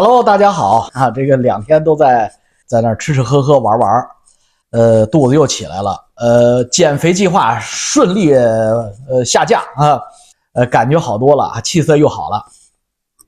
[0.00, 1.10] Hello，大家好啊！
[1.10, 2.32] 这个两天都在
[2.66, 4.08] 在那儿吃吃喝喝玩玩，
[4.70, 6.00] 呃，肚子又起来了。
[6.14, 10.00] 呃，减肥计划顺利呃下架啊，
[10.52, 12.40] 呃，感觉好多了，气色又好了。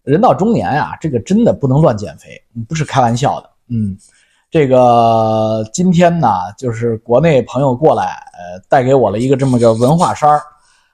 [0.04, 3.50] 人到中年啊，这个真的不能乱减肥，不是开玩笑的。
[3.66, 3.98] 嗯，
[4.48, 10.40] 这个今天呢，就是国内朋友过来，呃，带给我了一个这么个文化衫儿，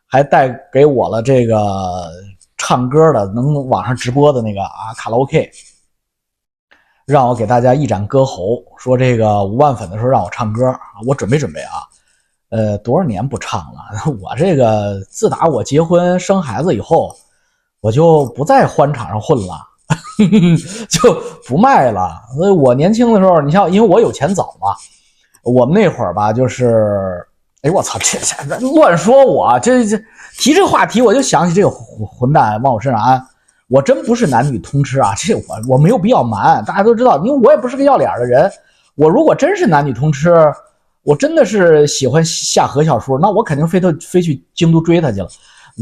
[0.07, 2.11] 还带给我了这个。
[2.57, 5.51] 唱歌的能网上直播的那个啊，卡拉 OK，
[7.07, 8.63] 让我给大家一展歌喉。
[8.79, 10.75] 说这个五万粉的时候让我唱歌，
[11.07, 11.83] 我准备准备啊。
[12.49, 14.13] 呃，多少年不唱了？
[14.23, 17.15] 我这个自打我结婚生孩子以后，
[17.81, 19.59] 我就不在欢场上混了，
[20.89, 22.23] 就不卖了。
[22.37, 24.75] 所以我年轻的时候，你像因为我有钱早嘛，
[25.43, 27.27] 我们那会儿吧，就是。
[27.63, 27.99] 哎，我操！
[27.99, 30.01] 这这乱说，我这这
[30.39, 33.25] 提这个话题，我就想起这个混混蛋往我身上安。
[33.69, 38.51] 我真不是男女通吃啊，这我我没有必要瞒，大家都知道，因为我也不是个要脸的人。
[38.95, 40.35] 我如果真是男女通吃，
[41.03, 45.29] 我真的是喜欢下何小叔，那我肯定飞到飞去京都追他去了。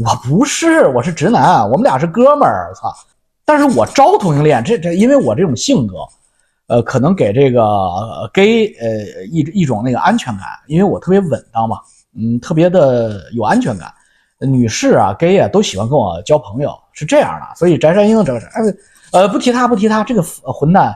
[0.03, 2.73] 我不是，我是直男，我们俩是哥们儿。
[2.75, 2.93] 操！
[3.45, 5.97] 但是我招同性恋，这这因为我这种性格。
[6.67, 7.61] 呃，可能给这个
[8.33, 11.77] gay 呃一一种那个安全感，因为我特别稳当嘛，
[12.17, 13.93] 嗯，特别的有安全感。
[14.39, 17.55] 女士啊，gay 啊，都喜欢跟我交朋友，是这样的。
[17.55, 18.41] 所以翟山鹰这个，
[19.11, 20.95] 呃，不提他，不提他，这个混蛋，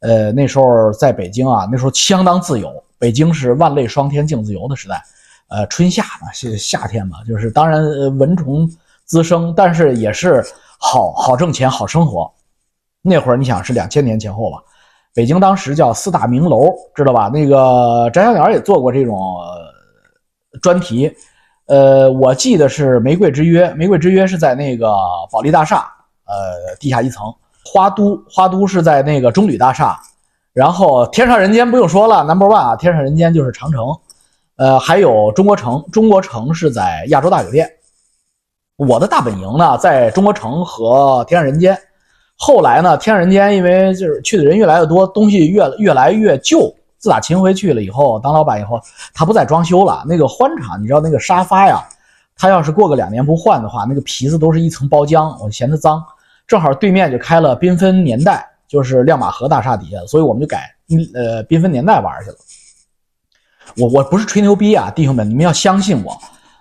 [0.00, 5.02] 呃，那时候在北京啊，那时候相当自由，北京是万类霜天竞自由的时代。
[5.48, 7.82] 呃，春夏嘛，是夏天嘛，就是当然
[8.18, 8.68] 蚊虫
[9.04, 10.44] 滋生，但是也是
[10.78, 12.30] 好好挣钱，好生活。
[13.02, 14.58] 那会儿你想是两千年前后吧。
[15.14, 17.28] 北京当时叫四大名楼，知道吧？
[17.28, 19.38] 那个翟小鸟也做过这种
[20.60, 21.14] 专题，
[21.66, 24.94] 呃，我记得是玫瑰之约，玫瑰之约是在那个
[25.30, 25.90] 保利大厦，
[26.26, 27.24] 呃，地下一层。
[27.64, 29.98] 花都，花都是在那个中旅大厦。
[30.52, 33.82] 然后天上人间不用说了，Number One 啊，天上人间就是长城。
[34.56, 37.68] 呃，还有中国城，中国城是在亚洲大酒店。
[38.76, 41.76] 我的大本营呢，在中国城和天上人间。
[42.36, 42.96] 后来呢？
[42.98, 46.74] 天上人间，因为就是去的人越来越多，东西越越来越旧。
[47.04, 48.80] 自打秦回去了以后，当老板以后，
[49.12, 50.02] 他不再装修了。
[50.08, 51.84] 那个欢场，你知道那个沙发呀，
[52.34, 56.02] 他要是过个两年不换的话，那个皮子都是一层包浆，我嫌它脏。
[56.46, 60.74] 正好对面就开了缤纷年代，就是亮马河大厦底下，所以我们就改
[61.12, 62.36] 呃缤纷年代玩去了。
[63.76, 66.18] 我我不是吹牛逼啊，弟兄们，你们要相信我。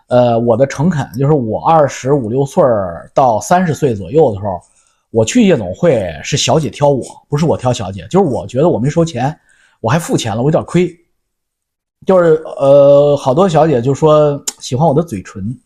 [0.08, 2.62] 呃，我的诚恳就是我二十五六岁
[3.14, 4.60] 到三十岁左右的时候。
[5.16, 9.40] 我去夜总会是小姐挑我，不是我挑小姐，就是我觉得我没收钱，
[9.84, 10.90] 我还付钱了，我有点亏。
[12.06, 15.60] 就是呃，好多小姐就说喜欢我的嘴唇，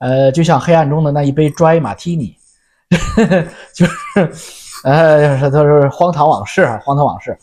[0.00, 2.34] 呃，就像黑暗中的那一杯 dry martini，
[3.74, 4.32] 就是，
[4.84, 7.38] 呃，都是荒唐往事，荒唐往事。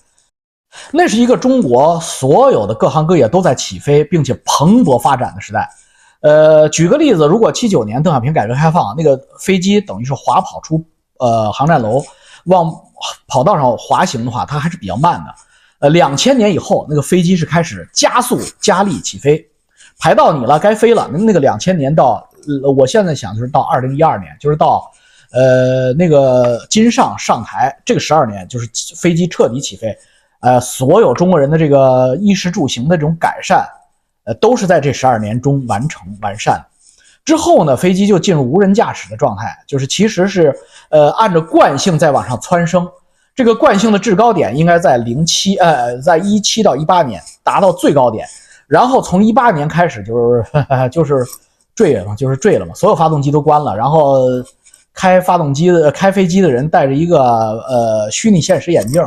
[0.92, 5.68] 那是一个中国所有的各行各业都在起飞并且蓬勃发展的时代。
[6.22, 10.84] 呃，举个例子，如果七九年邓小平改革开放，那个飞机等于是滑跑出。
[11.20, 12.04] 呃，航站楼
[12.46, 12.72] 往
[13.28, 15.34] 跑道上滑行的话，它还是比较慢的。
[15.86, 19.48] 呃，两千年以后，那个飞机是开始加速加力起飞，
[20.00, 21.08] 排到你了，该飞了。
[21.08, 22.28] 那个两千年到，
[22.64, 24.92] 呃我现在想就是到二零一二年，就是到
[25.32, 29.96] 呃那个金上上台这个十二年，就是飞机彻底起飞。
[30.40, 33.64] 呃，所有中国人的这个衣食住行的这种改善，
[34.24, 36.66] 呃，都是在这十二年中完成完善。
[37.24, 40.52] 之后呢，飞机就进入无人驾驶的状态，就是其实是
[40.90, 42.88] 呃按照惯性在往上蹿升，
[43.36, 48.26] 这个惯性的制高点应该在零七呃在一七到一八年达到最高点，
[48.66, 50.46] 然后从一八年开始就是
[50.90, 51.22] 就是
[51.76, 54.20] 坠了嘛，就是坠了嘛，所有发动机都关了，然后
[54.94, 59.04] 开发动机的开飞机的人戴着一个呃虚拟现实眼镜，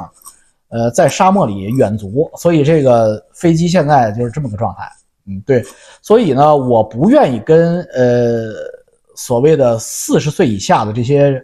[0.69, 4.87] 呃在沙漠里远足，所以这个飞机现在就是这么个状态。
[5.27, 5.65] 嗯，对，
[6.03, 8.53] 所以呢，我不愿意跟呃
[9.17, 11.43] 所谓的四十岁以下的这些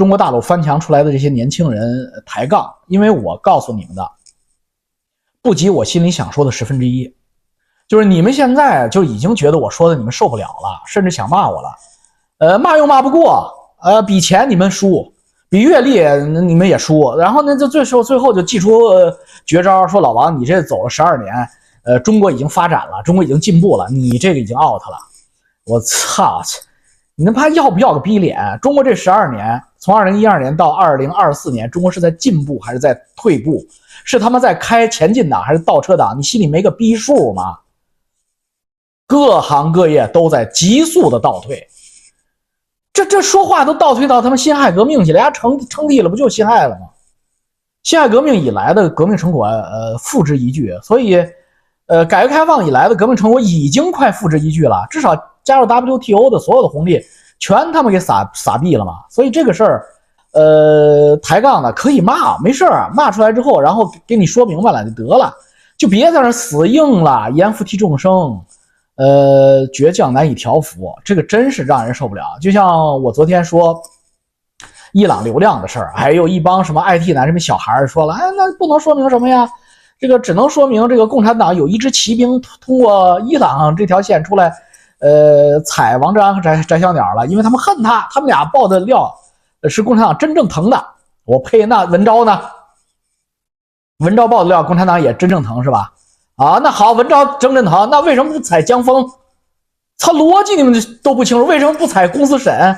[0.00, 4.10] 中国大陆翻墙出来的这些年轻人抬杠，因为我告诉你们的
[5.42, 7.14] 不及我心里想说的十分之一，
[7.86, 11.68] 就是你们现在就已经觉得我说的你们受不了了，甚至想骂我了，
[12.38, 13.52] 呃，骂又骂不过，
[13.82, 15.12] 呃，比钱你们输，
[15.50, 16.00] 比阅历
[16.46, 18.80] 你们也输，然后呢，就最后最后就祭出
[19.44, 21.30] 绝招，说老王你这走了十二年。
[21.82, 24.96] 呃，中国已经发展了，中国已经进步了，你这个已经 out 了。
[25.66, 26.40] 我操，
[27.16, 28.58] 你他妈要不要个逼脸？
[28.62, 33.66] 中国这十二年，从二零一二年到二零二四年，中国是在进步还是在退步？
[34.04, 36.16] 是他妈在开前进档还是倒车档？
[36.16, 37.58] 你心里没个逼数吗？
[39.06, 41.66] 各行各业都在急速的倒退，
[42.92, 46.86] 这这说话都倒退到他妈辛亥革命去了，人家成称帝了，不就辛亥了吗？
[47.82, 50.78] 辛亥革命以来的革命成果，呃，付之一炬。
[50.82, 51.16] 所以，
[51.86, 54.86] 呃，改革开放以来的革命成果已经快付之一炬了。
[54.90, 57.02] 至少加入 WTO 的所有的红利，
[57.40, 59.00] 全他妈给撒撒币了嘛。
[59.10, 59.84] 所以这个事儿，
[60.32, 65.34] 呃，抬杠的可以骂，没事儿，骂出来之后，然后给你说明白了就得了，
[65.76, 68.40] 就别在那死硬了，严复替众生。
[68.96, 72.22] 呃，倔强难以调服，这个真是让人受不了。
[72.38, 73.82] 就像我昨天说
[74.92, 79.48] 伊朗流量的事儿，还有一帮什么 IT 男、什么小孩说了，哎，那不能说明什么呀？
[79.98, 84.52] 这个只能说明这个共产党有一支骑兵通过伊朗这条线出来，
[85.00, 89.12] 呃，踩王志安和翟翟小鸟了，因为他们恨他，他们俩爆的料
[89.68, 90.84] 是共产党真正疼的。
[91.24, 92.40] 我呸，那文昭呢？
[93.98, 95.92] 文昭爆的料，共产党也真正疼是吧？
[96.36, 99.08] 啊，那好，文昭真正疼，那为什么不踩江峰？
[99.98, 102.76] 操，逻辑你们都不清楚，为什么不踩公司审？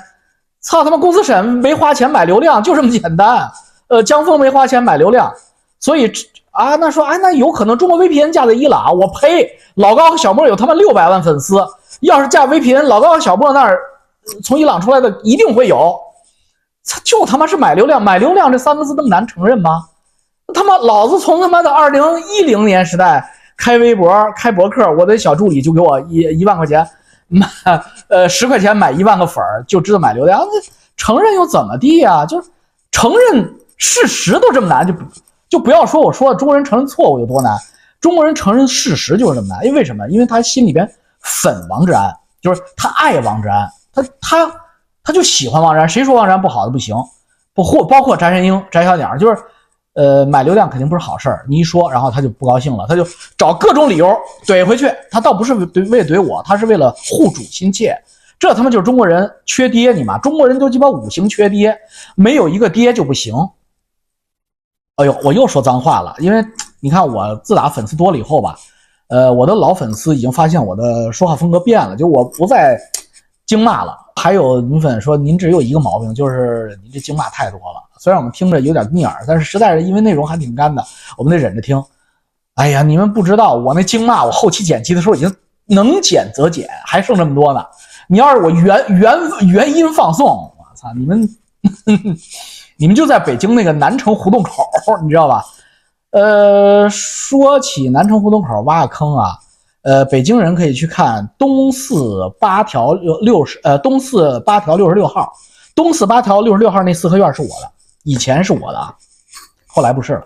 [0.60, 3.50] 操他妈，公司审没花钱买流量，就这么简单。
[3.88, 5.32] 呃，江峰没花钱买流量，
[5.80, 6.10] 所以
[6.52, 8.96] 啊，那说，哎，那有可能中国 VPN 架在伊朗？
[8.96, 9.50] 我呸！
[9.74, 11.56] 老高和小莫有他妈六百万粉丝，
[12.02, 13.80] 要是架 VPN，老高和小莫那儿
[14.44, 15.98] 从伊朗出来的一定会有。
[16.84, 19.84] 操，就他妈是买流量，买流量这三个字那么难承认吗？
[20.54, 23.38] 他妈，老子从他妈的二零一零年时代。
[23.54, 26.84] 开微博、开博客，我的小助理就给我一一万块钱
[27.28, 27.46] 买，
[28.08, 30.40] 呃，十块钱买一万个粉儿，就知道买流量。
[30.40, 32.26] 那承认又怎么地呀？
[32.26, 32.48] 就是
[32.90, 34.92] 承认事实都这么难，就
[35.48, 37.56] 就不要说我说中国人承认错误有多难，
[38.00, 39.64] 中国人承认事实就是这么难。
[39.64, 40.08] 因为为什么？
[40.08, 40.90] 因为他心里边
[41.22, 44.54] 粉王志安，就是他爱王志安，他他
[45.02, 45.88] 他就喜欢王志安。
[45.88, 46.94] 谁说王志安不好的不行？
[47.54, 49.42] 不或包括翟山鹰、翟小鸟，就是。
[49.94, 51.44] 呃，买流量肯定不是好事儿。
[51.46, 54.10] 你一说，然后他就不高兴了，他就找各种理由
[54.46, 54.90] 怼回去。
[55.10, 57.94] 他倒不是怼为怼我，他是为了护主心切。
[58.38, 60.16] 这他妈就是中国人缺爹，你妈！
[60.16, 61.78] 中国人都鸡巴五行缺爹，
[62.16, 63.34] 没有一个爹就不行。
[64.96, 66.42] 哎呦，我又说脏话了，因为
[66.80, 68.56] 你看我自打粉丝多了以后吧，
[69.12, 72.80] 呃，我的老粉丝已经发现我的说话风格变了，就我不再
[73.44, 73.94] 惊骂了。
[74.16, 77.82] 还有女粉说您只有一个毛病，就是您这惊骂太多了。
[78.00, 80.82] 虽然我们听着有点腻耳，但是实在是因为内容还挺干的，
[81.18, 81.84] 我们得忍着听。
[82.54, 85.30] 哎呀，你们不知道，我那惊骂，我后期剪辑的时候已经
[85.66, 87.62] 能剪则剪，还剩这么多呢。
[88.08, 89.14] 你要是我原原
[89.46, 91.28] 原音放送，我操，你们
[92.78, 94.50] 你们就在北京那个南城胡同口，
[95.02, 95.44] 你知道吧？
[96.12, 99.38] 呃，说起南城胡同口挖个坑啊，
[99.82, 105.32] 呃，北京人可以去看东四八条六六十，呃，东四八条六十六号，
[105.74, 107.70] 东四八条六十六号那四合院是我的。
[108.04, 108.94] 以前是我的，
[109.66, 110.22] 后来不是了。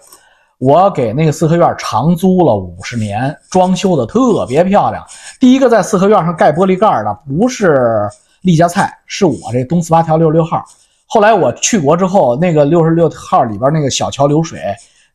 [0.58, 5.04] 我给那个四合院长租了五十年，装修的特别漂亮。
[5.38, 8.08] 第一个在四合院上盖玻璃盖的不是
[8.40, 10.64] 丽家菜，是我这东四八条六十六号。
[11.06, 14.58] 后来我去国之后，那个六十六号里边那个小桥流水，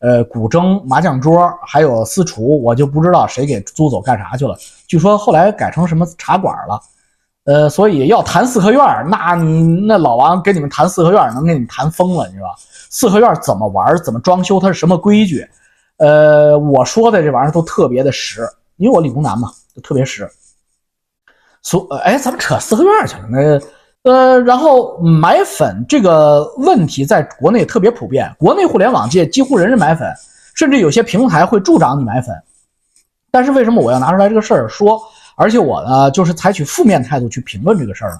[0.01, 4.57] 呃，古筝、麻将桌还有私厨，我就不知道谁给租走干啥去了。
[4.88, 6.81] 据说后来改成什么茶馆了。
[7.45, 9.33] 呃，所以要谈四合院那
[9.88, 12.56] 那老王跟你们谈四合院能给你们谈疯了，你知道？
[12.92, 15.44] 四合院怎么玩，怎么装修，它是什么规矩？
[15.98, 20.30] 呃，我说的这玩意儿都特别的实，因为我理工男嘛，就特别实。
[21.63, 23.24] 所哎，咱们扯四合院去了。
[23.27, 23.59] 那
[24.03, 30.12] 呃，然后买粉这个问题在国内特别普遍，国内互联网界几乎人人买粉，
[30.56, 32.36] 甚至有些平台会助长你买粉。
[33.29, 35.00] 但是为什么我要拿出来这个事儿说？
[35.36, 38.20] 而且我呢，就是采取负面态度去评论这个事儿，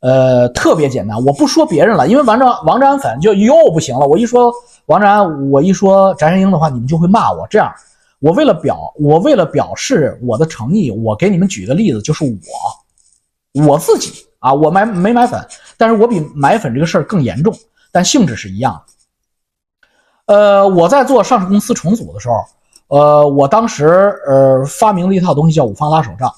[0.00, 1.22] 呃，特别简单。
[1.24, 4.06] 我不说别人了，因为王章王章粉就又不行了。
[4.06, 4.52] 我一说
[4.86, 7.46] 王章，我一说翟山鹰的话，你们就会骂我。
[7.48, 7.72] 这样，
[8.20, 15.44] 我为了表，我为了表示我的诚意，我给你们举个例子，就是我我自己啊，我买没买粉，
[15.76, 17.52] 但是我比买粉这个事儿更严重，
[17.90, 18.80] 但性质是一样
[20.26, 20.32] 的。
[20.32, 23.86] 呃，我在做上市公司重组的时候，呃，我当时
[24.24, 26.32] 呃发明了一套东西叫五方拉手账。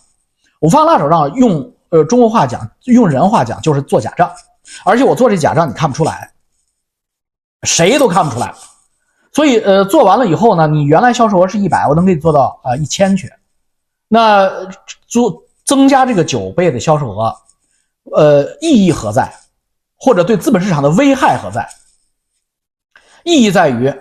[0.61, 4.31] 五方拉手账用呃中国话讲，用人话讲就是做假账，
[4.87, 6.33] 而且我做这假账你看不出来，
[7.65, 8.55] 谁都看不出来。
[9.33, 13.31] 所以呃做完了以后呢，你原来销售额是一百，我能给你做到啊一千去。
[14.09, 14.51] 那
[15.07, 17.37] 做增加这个九倍的销售额，
[18.13, 19.33] 呃意义何在？
[19.97, 21.69] 或者对资本市场的危害何在？
[23.25, 23.93] 意义在于，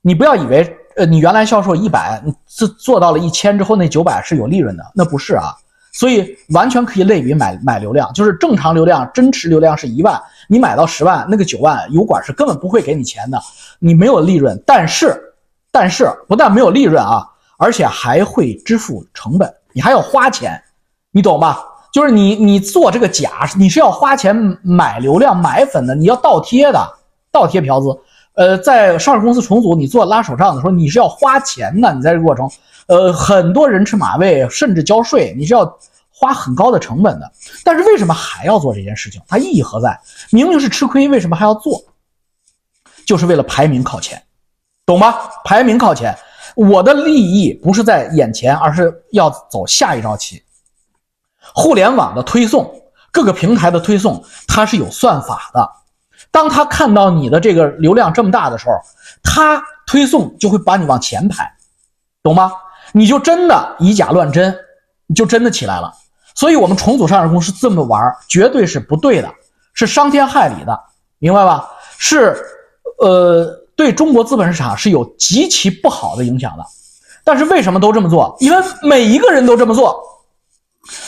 [0.00, 5.54] 你不要以为呃你原来销售一百，做做到了一千之后那九百是有利润的，那不是啊。
[5.92, 13.40] 所以完全可以类比买买流量，就是正常流量真实流量是一万，你买到十万，那个九万油管是根本不会给你钱的，
[13.78, 14.60] 你没有利润。
[14.66, 15.14] 但是，
[15.70, 17.24] 但是不但没有利润啊，
[17.58, 20.60] 而且还会支付成本，你还要花钱，
[21.12, 21.62] 你懂吧？
[21.94, 24.34] 就是你你做这个假，你是要花钱
[24.64, 26.92] 买流量买粉的，你要倒贴的，
[27.30, 27.86] 倒贴嫖资，
[28.32, 31.94] 呃，在上市公司重组，你做拉手账的时候，你是要花钱的。
[31.94, 32.50] 你在这个过程，
[32.88, 35.78] 呃，很多人吃马喂，甚至交税，你是要
[36.10, 37.30] 花很高的成本的。
[37.62, 39.22] 但是为什么还要做这件事情？
[39.28, 39.96] 它意义何在？
[40.32, 41.80] 明明是吃亏，为什么还要做？
[43.06, 44.20] 就是为了排名靠前，
[44.84, 45.14] 懂吗？
[45.44, 46.12] 排名靠前，
[46.56, 50.42] 我的利益不是在眼前，而是要走下一招棋。
[51.54, 52.70] 互联网的推送，
[53.12, 55.70] 各个平台的推送，它是有算法的。
[56.30, 58.72] 当他看到你的这个流量这么大的时候，
[59.22, 61.48] 他推送就会把你往前排，
[62.22, 62.52] 懂吗？
[62.92, 64.52] 你就真的以假乱真，
[65.06, 65.92] 你就真的起来了。
[66.34, 69.32] 所以，我们重组上市公司这么玩，绝对是不对的，
[69.74, 70.76] 是伤天害理的，
[71.20, 71.70] 明白吧？
[71.98, 72.36] 是，
[72.98, 73.46] 呃，
[73.76, 76.64] 对中国资本市场是有极其不好的影响的。
[77.22, 78.36] 但是为什么都这么做？
[78.40, 80.02] 因为每一个人都这么做。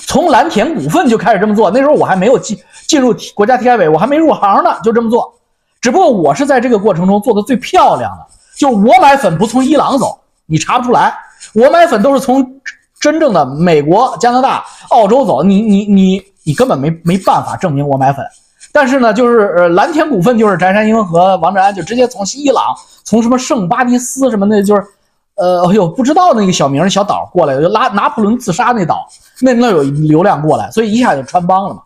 [0.07, 2.57] 从蓝田股份就开始这么做，那时候我还没有进
[2.87, 5.35] 进入国家体改委，我还没入行呢，就这么做。
[5.81, 11.15] 只不过我是在这个过程中做的最漂亮的，就我买粉不从伊朗走，你查不出来。
[11.55, 12.61] 我买粉都是从
[12.99, 18.25] 真正的美国、加拿大、澳洲走，你你你你根本没没办法证明我买粉。
[18.73, 24.85] 但是呢，就是呃蓝田股份就是翟山鹰和王志安就直接从伊朗，从什么圣巴迪斯什么的，就是。
[25.37, 29.07] 呃，哎呦，不知道那个小名小岛过来，就拉拿破仑自杀那岛，
[29.43, 31.83] 那那有流量过来，所以一下就穿帮了嘛，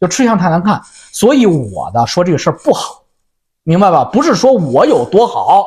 [0.00, 0.80] 就吃相太难看。
[1.12, 3.02] 所以我的说这个事儿不好，
[3.64, 4.04] 明白吧？
[4.04, 5.66] 不是说我有多好，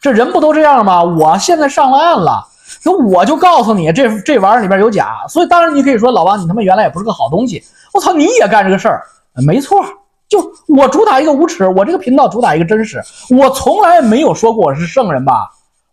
[0.00, 1.02] 这人不都这样吗？
[1.02, 2.44] 我现在上了岸了，
[2.84, 5.24] 那我就告诉你，这这玩意儿里边有假。
[5.28, 7.62] 所以当然你可以说老王，你他妈原来也不是个好东西。
[7.94, 9.04] 我操，你也干这个事儿，
[9.46, 9.84] 没错，
[10.28, 15.48] 就我主打一个无耻，我这个频道主打一个真实，我从来没有说过我是圣人吧。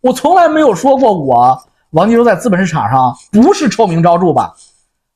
[0.06, 1.60] 我从来没有说过我
[1.90, 4.54] 王金洲在资本市场上不是臭名昭著吧？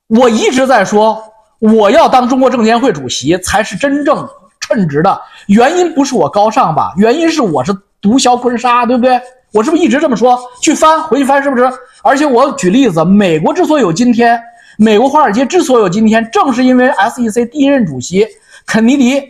[0.09, 1.23] 我一直在说
[1.61, 4.28] 我要当中国证监会主席才是真正
[4.59, 5.23] 称职的。
[5.47, 6.92] 原因不是我高尚吧？
[6.97, 9.20] 原因是我是毒枭坤沙，对不对？
[9.52, 10.37] 我是不是一直这么说？
[10.61, 11.70] 去翻回去翻，是不是？
[12.02, 14.42] 而且我举例子，美国之所以有今天，
[14.76, 18.26] 美国华尔街之所以有今天，正是因为 SEC 第一任主席
[18.66, 19.23] 肯尼迪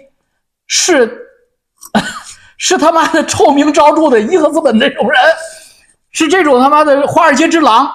[0.67, 1.27] 是。
[2.61, 5.19] 是他妈的臭名昭著的伊和资本那种人，
[6.13, 7.91] 是这种他妈的华尔街之狼，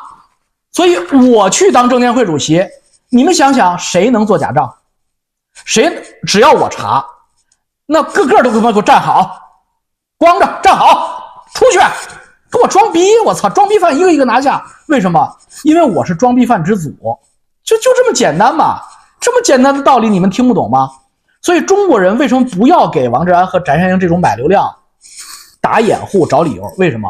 [0.71, 2.67] 所以我去当证监会主席，
[3.09, 4.73] 你们想想谁能做假账？
[5.65, 7.05] 谁只要我查，
[7.85, 9.39] 那个个都他妈给我站好，
[10.17, 11.79] 光着站好，出去
[12.51, 13.19] 给我装逼！
[13.23, 14.65] 我操，装逼犯一个一个拿下！
[14.87, 15.37] 为什么？
[15.63, 16.89] 因为我是装逼犯之祖，
[17.63, 18.81] 就就这么简单嘛！
[19.19, 20.89] 这么简单的道理你们听不懂吗？
[21.45, 24.67] 所以中国人为什么不要给王志安和翟山鹰这种买流量
[25.61, 26.63] 打掩护、找理由？
[26.79, 27.07] 为什么？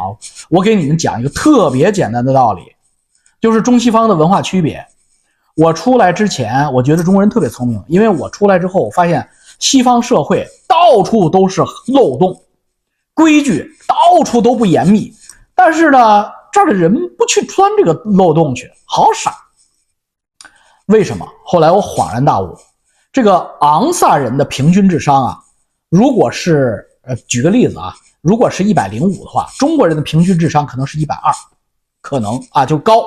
[0.49, 2.63] 我给你们讲一个特别简单的道理，
[3.39, 4.85] 就是中西方的文化区别。
[5.55, 9.25] 我出来之前，我觉得中国人特别聪明，因为我出来之后，我发现
[9.57, 12.43] 西方社会到处都是漏洞，
[13.13, 15.13] 规矩到处都不严密，
[15.55, 19.33] 但是呢，这儿的人不去钻这个漏洞去，好傻。
[20.87, 21.25] 为什么？
[21.45, 22.53] 后来我恍然大悟。
[23.15, 25.39] 这个昂萨人的平均智商啊，
[25.87, 31.31] 如果是呃，举个例子啊，如果是一百零五的话，中国人的平均智商可能是一百二，
[32.01, 33.03] 可能啊就高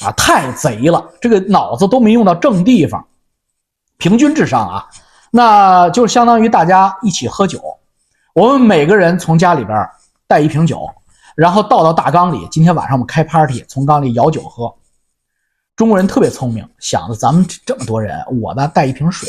[0.00, 3.06] 啊，太贼了，这个脑子都没用到正地方。
[3.98, 4.88] 平均智商啊，
[5.30, 7.62] 那就相当于大家一起喝酒，
[8.34, 9.88] 我们每个人从家里边
[10.26, 10.90] 带一瓶酒，
[11.36, 14.74] 然后倒到大缸里，今天晚上我们开 party，从缸里舀酒喝。
[15.76, 19.28] 中国人特别聪明，想着咱们这么多人，我呢带一瓶水，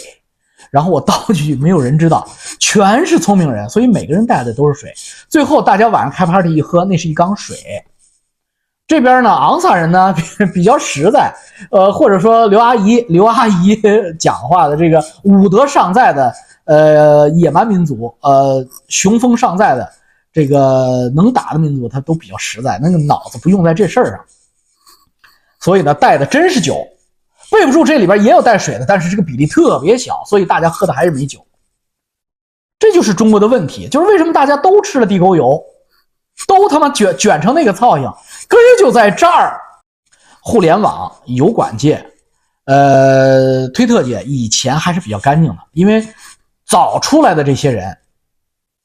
[0.72, 2.26] 然后我倒进去，没有人知道，
[2.58, 4.94] 全是聪明人，所以每个人带的都是水。
[5.28, 7.58] 最后大家晚上开 party 一喝，那是一缸水。
[8.88, 10.16] 这边呢，昂萨人呢
[10.56, 11.36] 比较实在，
[11.70, 13.78] 呃，或者说刘阿姨，刘阿姨
[14.18, 19.92] 讲话的这个武德尚在的，呃，野蛮民族，呃，雄风尚在的
[20.32, 24.20] 这个能打的民族，他都比较实在，那个脑子不用在这事儿上。
[25.60, 26.88] 所以呢，带的真是酒，
[27.52, 31.46] 备不住这里边也有带水的，但是这个比例特别小，所以大家喝的还是米酒。
[32.80, 35.60] 这就是中国的问题，就是为什么大家都吃了地沟油，
[36.48, 38.16] 都他妈卷卷成那个造样，
[38.48, 39.60] 根儿就在这儿。
[40.40, 42.06] 互联网、油管界、
[42.66, 46.08] 呃，推特界以前还是比较干净的，因为
[46.66, 47.98] 早出来的这些人，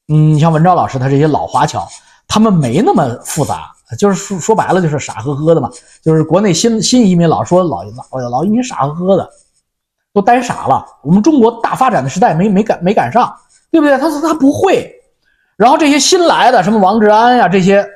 [0.09, 1.87] 嗯，像文昭老师他这些老华侨，
[2.27, 3.71] 他们没那么复杂。
[3.95, 5.69] 就是说说白了，就是傻呵呵的嘛。
[6.01, 9.29] 就是国内新新移民老说老老老移民傻呵呵的，
[10.13, 10.85] 都呆傻了。
[11.01, 13.33] 我们中国大发展的时代没没赶没赶上，
[13.71, 13.97] 对不对？
[13.97, 14.93] 他他不会。
[15.55, 17.87] 然后这些新来的什么王志安呀，这些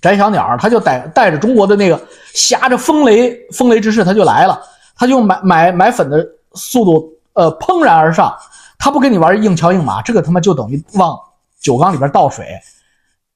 [0.00, 2.00] 翟小鸟，他就带带着中国的那个
[2.34, 4.60] 挟着风雷风雷之势，他就来了。
[4.96, 8.34] 他就买买买粉的速度，呃，怦然而上。
[8.78, 11.18] 他不跟你玩硬桥硬马，这个他妈就等于往
[11.60, 12.46] 酒缸里边倒水，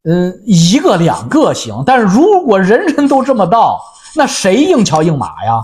[0.04, 3.80] 嗯，一个两个行，但是如果人人都这么倒，
[4.16, 5.62] 那谁硬桥硬马呀？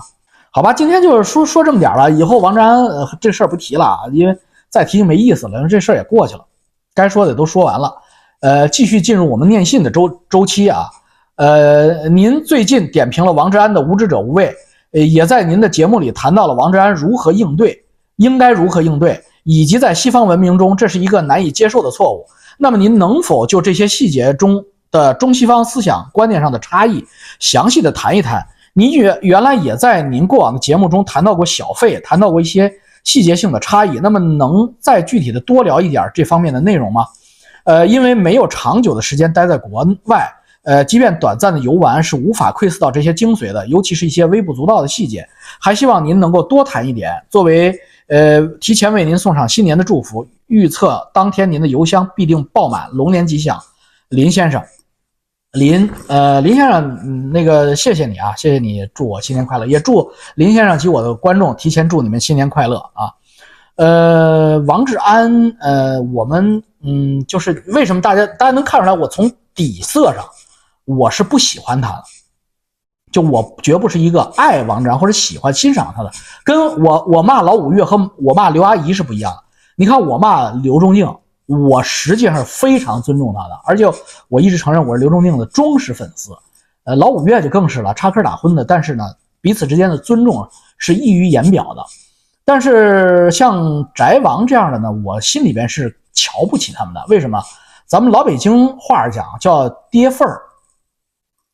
[0.51, 2.77] 好吧，今天就是说说这么点了，以后王志安
[3.19, 4.37] 这事儿不提了，因为
[4.69, 6.45] 再提就没意思了，因为这事儿也过去了，
[6.93, 7.93] 该说的都说完了。
[8.39, 10.85] 呃，继续进入我们念信的周周期啊。
[11.35, 14.55] 呃，您最近点评了王志安的无知者无畏，
[14.91, 17.83] 呃，也在您的节目里谈到了王志安如何应对，
[18.15, 22.25] 应该如何应对，以及在西方文明中这是一个难以接受的错误。
[22.61, 24.61] 那么您能否就这些细节中
[24.91, 27.03] 的中西方思想观念上的差异，
[27.39, 28.45] 详细的谈一谈？
[28.73, 32.69] 您原原来也在您过往的节目中谈到过小费，谈到过一些
[33.05, 33.97] 细节性的差异。
[33.99, 37.05] 那么能再具体的多聊一点这方面的内容吗？
[37.63, 40.29] 呃，因为没有长久的时间待在国外，
[40.63, 45.25] 呃，即便短暂的游玩是无法窥伺到这些精髓的，尤其是一些微不足道的细节。
[45.61, 47.11] 还希望您能够多谈一点。
[47.29, 47.73] 作为
[48.07, 53.57] 呃，提前为您送上新年的祝福，预测当天您的邮箱必定爆满，龙年吉祥，
[54.09, 54.61] 林先生。
[55.53, 63.09] 林，呃，林先生，那个谢谢你啊，谢谢你，祝我新年快乐，也祝林先生及我的观众提前祝你们新年快乐啊。
[63.77, 70.23] 呃，王志安，呃，我们，嗯，就是为什么大家大家能看出来，我从底色上
[70.85, 72.03] 我是不喜欢他的，
[73.11, 76.11] 就我绝不是一个爱王志安或者喜欢欣赏他的，
[76.43, 79.43] 跟我我骂老五岳和我骂刘阿姨是不一样的。
[79.79, 81.09] 你看我骂刘仲敬。
[81.45, 83.85] 我实际上非常尊重他的，而且
[84.27, 86.31] 我一直承认我是刘仲敬的忠实粉丝。
[86.83, 88.63] 呃，老五岳就更是了，插科打诨的。
[88.63, 89.05] 但是呢，
[89.41, 91.83] 彼此之间的尊重是溢于言表的。
[92.45, 93.57] 但是像
[93.95, 97.03] 翟王这样的呢，我心里边是瞧不起他们的。
[97.07, 97.41] 为什么？
[97.87, 100.41] 咱们老北京话讲叫跌份儿。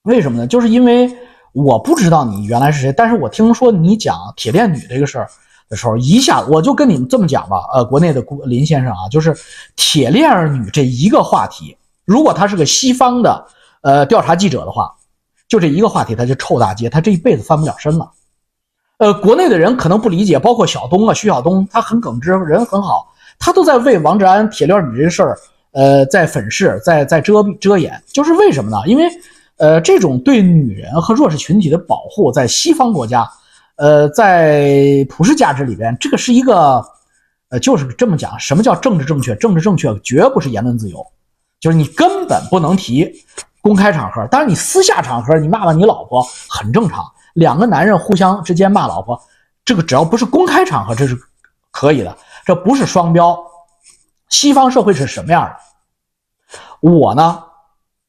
[0.01, 0.47] 为什么呢？
[0.47, 1.15] 就是因为
[1.53, 5.29] 我不知道你原来是谁，但是我听说你讲铁链女这个事儿。
[5.67, 9.35] 的时候，一下我就跟你们这么讲吧，呃，国内的林先生啊，就是
[9.75, 13.45] 铁链儿女这一个话题，如果他是个西方的
[13.81, 14.93] 呃调查记者的话，
[15.47, 18.11] 就这一个话题他就臭大街，他这一辈子翻不了身了。
[18.97, 25.37] 呃，国内的人可能不理解，包括小东啊，徐晓东，他很耿直，人很好，他都在为王志安铁链女这事儿，
[25.71, 28.77] 呃，在粉饰，在在遮遮掩，就是为什么呢？
[28.85, 29.09] 因为
[29.57, 33.27] 呃，这种对女人和弱势群体的保护，在西方国家。
[33.77, 36.81] 呃，在普世价值里边，这个是一个，
[37.49, 38.39] 呃，就是这么讲。
[38.39, 39.35] 什么叫政治正确？
[39.35, 41.05] 政治正确绝不是言论自由，
[41.59, 43.11] 就是你根本不能提
[43.61, 44.25] 公开场合。
[44.27, 47.03] 当然，你私下场合你骂骂你老婆很正常。
[47.33, 49.21] 两个男人互相之间骂老婆，
[49.65, 51.17] 这个只要不是公开场合，这是
[51.71, 52.17] 可以的。
[52.45, 53.37] 这不是双标。
[54.29, 56.59] 西方社会是什么样的？
[56.79, 57.43] 我呢？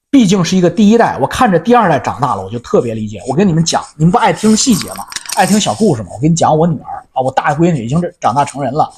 [0.08, 3.20] 毕竟是一个第一代，我看着第二代长大了，我就特别理解。
[3.28, 5.04] 我跟你们讲，你们不爱听细节吗？
[5.36, 6.08] 爱听小故事吗？
[6.14, 8.90] 我给你讲，我女儿啊，我大闺女已经是长大成人了。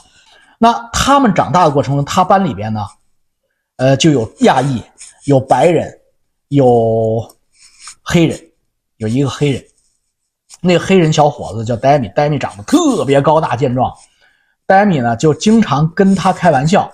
[0.56, 2.86] 那他们长大的过程中，他班里边呢，
[3.76, 4.80] 呃，就有亚裔，
[5.24, 5.92] 有白人，
[6.48, 7.28] 有
[8.02, 8.40] 黑人，
[8.98, 9.60] 有一个黑人。
[10.60, 13.92] 那个黑人小伙子叫戴米，戴米长得特别高大健壮。
[14.64, 16.88] 戴米呢，就经常跟他开玩笑。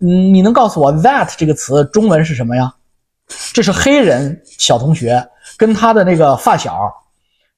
[0.00, 2.74] 嗯，你能告诉我 that 这个词中文是什么呀？
[3.52, 6.90] 这是黑人小同学跟他的那个发小，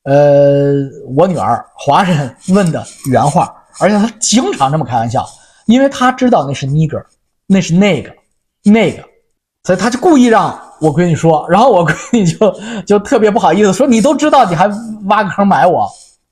[0.04, 0.72] 呃，
[1.14, 5.28] 我女儿华人问的原话，而且他经常这么开玩笑，
[5.66, 7.04] 因为他知道那是 nigger，
[7.46, 8.10] 那是那个
[8.62, 9.04] 那个，
[9.64, 14.66] 所以他就故意让我闺女说，然后我闺女就就特别不好意思说，你都知道，你还
[15.04, 15.86] 挖个坑埋我，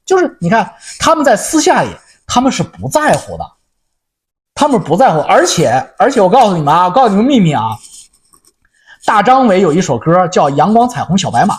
[0.07, 1.91] 就是你看他们在私下里
[2.27, 3.45] 他们是不在乎的，
[4.55, 7.63] 他们不在乎，而且而且我告诉你们啊，我告诉你们秘密啊。
[9.05, 11.55] 大张伟有一首歌叫《阳光彩虹小白马》，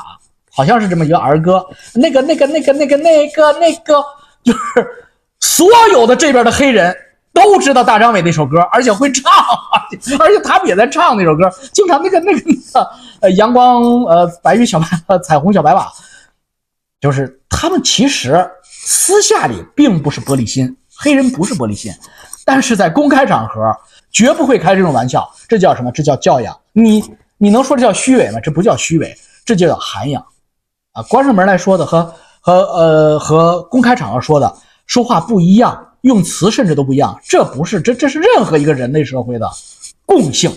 [0.52, 1.66] 好像是这么一个儿歌。
[1.94, 4.04] 那个、那个、那个、那个、那个、那个，
[4.44, 5.08] 就是
[5.40, 6.96] 所有的这边的黑人
[7.34, 9.32] 都知道大张伟那首歌，而且会唱，
[10.20, 11.50] 而且他们也在唱那首歌。
[11.72, 14.88] 经常那个、那个、那个，呃，阳光，呃，白云小白，
[15.20, 15.88] 彩虹小白马，
[17.00, 21.92] 就是他们其实私下里并不是玻璃心，黑人不是玻璃心，
[22.46, 23.76] 但是在公开场合
[24.12, 25.30] 绝不会开这种玩笑。
[25.48, 25.92] 这叫什么？
[25.92, 26.58] 这叫教养。
[26.74, 27.04] 你。
[27.42, 28.40] 你能说这叫虚伪吗？
[28.42, 30.22] 这不叫虚伪，这就叫涵养，
[30.94, 34.52] 啊，关上门来说的和和呃和公开场合说的
[34.88, 39.50] 说话不一样，用词甚至都不一样，这不是这这是任何一个人类社会的
[40.06, 40.52] 共性，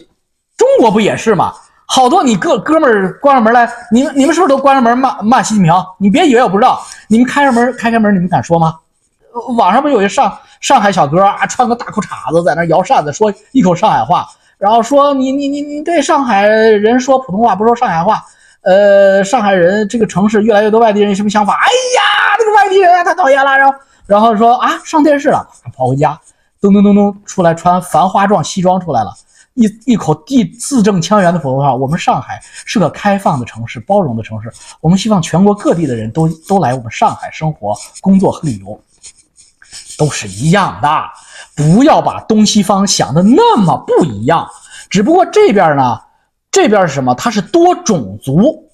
[0.56, 1.52] 中国不也是吗？
[1.84, 5.74] 好多你哥哥们儿关上门来，你们你们是不是都关上门骂骂习近平？
[5.98, 8.78] 你别以为我不知道，你们开上门开开门，你们敢说吗？
[9.56, 14.26] 网上不有一上上海小哥啊，穿个大裤衩子在那摇扇子，说一口上海话。
[14.56, 18.24] 然后说你你你你对上海人说普通话不说上海话，
[18.62, 21.54] 呃，上海人这个城市越来越多外地人什么想法？
[21.54, 23.56] 哎呀，这个外地人太讨厌了。
[23.56, 23.74] 然后
[24.06, 25.46] 然后说啊上电视了，
[25.76, 26.18] 跑回家，
[26.60, 29.12] 咚咚咚咚出来穿繁花状西装出来了，
[29.54, 31.74] 一一口地字正腔圆的普通话。
[31.74, 34.52] 我们上海是个开放的城市，包容的城市。
[34.80, 38.80] 我们希望全国各地的人都都来我们上海生活、工作和旅游，
[39.98, 40.88] 都是一样的。
[41.54, 44.48] 不要把东西方想的那么不一样。
[44.88, 46.00] 只不过这边呢，
[46.52, 47.12] 这边是什么？
[47.16, 48.70] 它是多种族，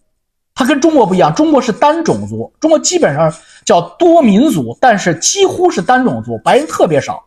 [0.55, 1.35] 它跟中国不一样。
[1.35, 3.33] 中国是单种族，中国基本上
[3.65, 7.25] 叫多民族，但是几乎是单种族，白人特别少。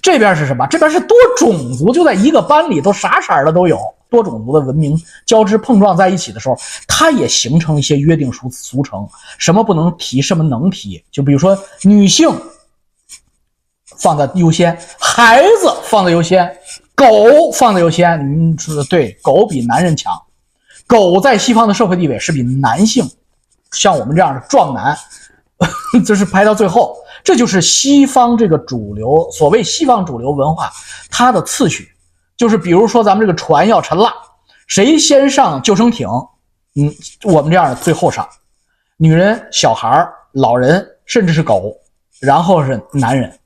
[0.00, 0.66] 这边是什么？
[0.68, 3.78] 这边是多种族，就在一个班里，都啥色的都有。
[4.10, 6.56] 多种族的文明交织碰撞在一起的时候，
[6.86, 9.06] 它也形成一些约定俗俗成，
[9.36, 11.04] 什么不能提，什么能提。
[11.10, 12.30] 就比如说女性
[13.98, 16.50] 放在优先，孩子放在优先，
[16.98, 18.50] 狗放在优先。
[18.50, 20.12] 你说的对，狗比男人强，
[20.84, 23.08] 狗在西方的社会地位是比男性，
[23.70, 24.98] 像我们这样的壮男，
[26.04, 26.96] 就是排到最后。
[27.22, 30.72] 这就是西方这个主流，所谓西方主流文化，
[31.08, 31.88] 它的次序，
[32.36, 34.12] 就是比如说咱们这个船要沉了，
[34.66, 36.08] 谁先上救生艇？
[36.74, 36.92] 嗯，
[37.24, 38.26] 我们这样的最后上，
[38.96, 41.76] 女人、小孩、老人，甚至是狗，
[42.20, 43.38] 然后是男人，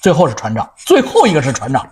[0.00, 1.86] 最后是船长，最后一个是船长。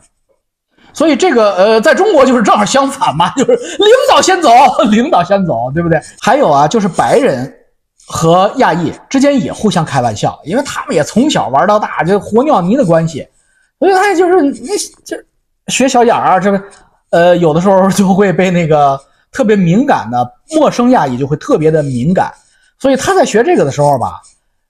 [0.92, 4.50] 所以这个呃，在中国就是正好相反嘛， 就是领导先走，
[4.90, 6.00] 领导先走，对不对？
[6.20, 7.52] 还有啊，就是白人。
[8.04, 13.26] 和亚裔之间也互相开玩笑，因为他们也从小玩到大，就活尿泥的关系，
[13.78, 15.16] 所以他就是那这
[15.68, 16.62] 学小眼儿啊，这个
[17.10, 19.00] 呃有的时候就会被那个
[19.30, 22.30] 特别敏感的陌生亚裔就会特别的敏感，
[22.78, 24.20] 所以他在学这个的时候吧，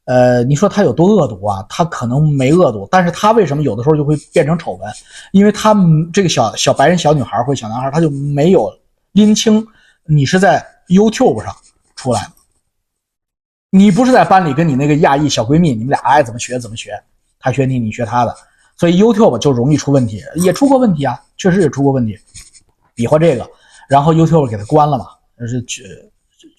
[0.04, 1.64] 呃，你说他有多恶毒啊？
[1.68, 4.92] 他可能没恶毒，但是他为什么有的时候就会变成丑闻？
[5.30, 5.74] 因为他
[6.12, 8.68] 这个小小白人小女孩或小男孩，他就没有
[9.12, 9.64] 拎清
[10.04, 11.54] 你是在 YouTube 上
[11.94, 12.30] 出来的。
[13.70, 16.90] 你不是在班里跟你那个亚裔小闺蜜，你们俩爱怎么学怎么学，
[17.38, 18.34] 她学你，你学她的，
[18.76, 22.18] 所以 YouTube 就容易出问题，也出过问题啊，确实也出过问题，
[22.94, 23.48] 比划这个，
[23.88, 25.06] 然后 YouTube 给他关了嘛，
[25.38, 25.84] 就是去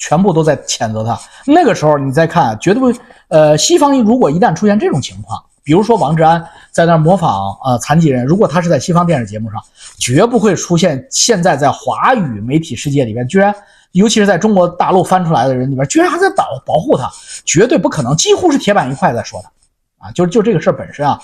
[0.03, 1.17] 全部都在谴责他。
[1.45, 2.93] 那个时候你再看，绝对
[3.29, 9.63] 呃，西方如果一旦出现这种情况，比如说王志安在那模仿呃残疾人，如果他是在西方电视节目上，
[9.97, 13.55] 绝不会出现现在在华语媒体世界里边居然。
[13.93, 17.07] 尤其是在中国大陆翻出来的人里边，居然还在保保护他，
[17.45, 21.19] 绝对不可能，几乎是铁板一块在说他，啊，就就这个事儿本身啊，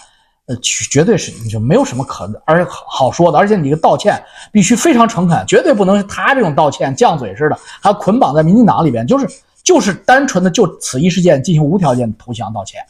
[0.49, 9.25] 呃，绝对是就没有什么可而好说的，而且你这个道歉必须非常诚恳，绝对不能他这种道歉犟嘴似的，还捆绑在民进党里边，就是
[9.63, 12.81] 就是单纯的就此一事件进行无条件投降道歉，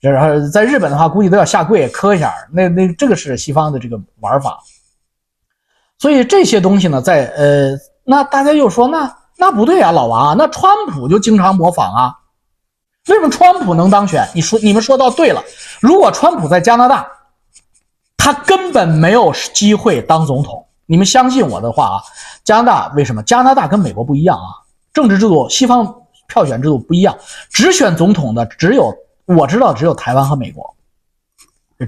[0.00, 4.58] 然后在日本的话，估计都要下跪磕一下，那那这个是西方的这个玩法，
[5.98, 7.78] 所以这些东西呢，在呃。
[8.10, 12.14] 那大家又说，那那不对啊，老王啊，那川普就经常模仿啊，
[13.08, 14.28] 为什么川普能当选？
[14.34, 15.42] 你说你们说到对了，
[15.80, 17.06] 如果川普在加拿大，
[18.16, 20.64] 他根本没有机会当总统。
[20.86, 22.02] 你们相信我的话啊，
[22.44, 23.22] 加拿大为什么？
[23.22, 24.48] 加拿大跟美国不一样啊，
[24.92, 27.16] 政治制度，西方票选制度不一样，
[27.50, 28.94] 直选总统的只有
[29.24, 30.74] 我知道只有台湾和美国，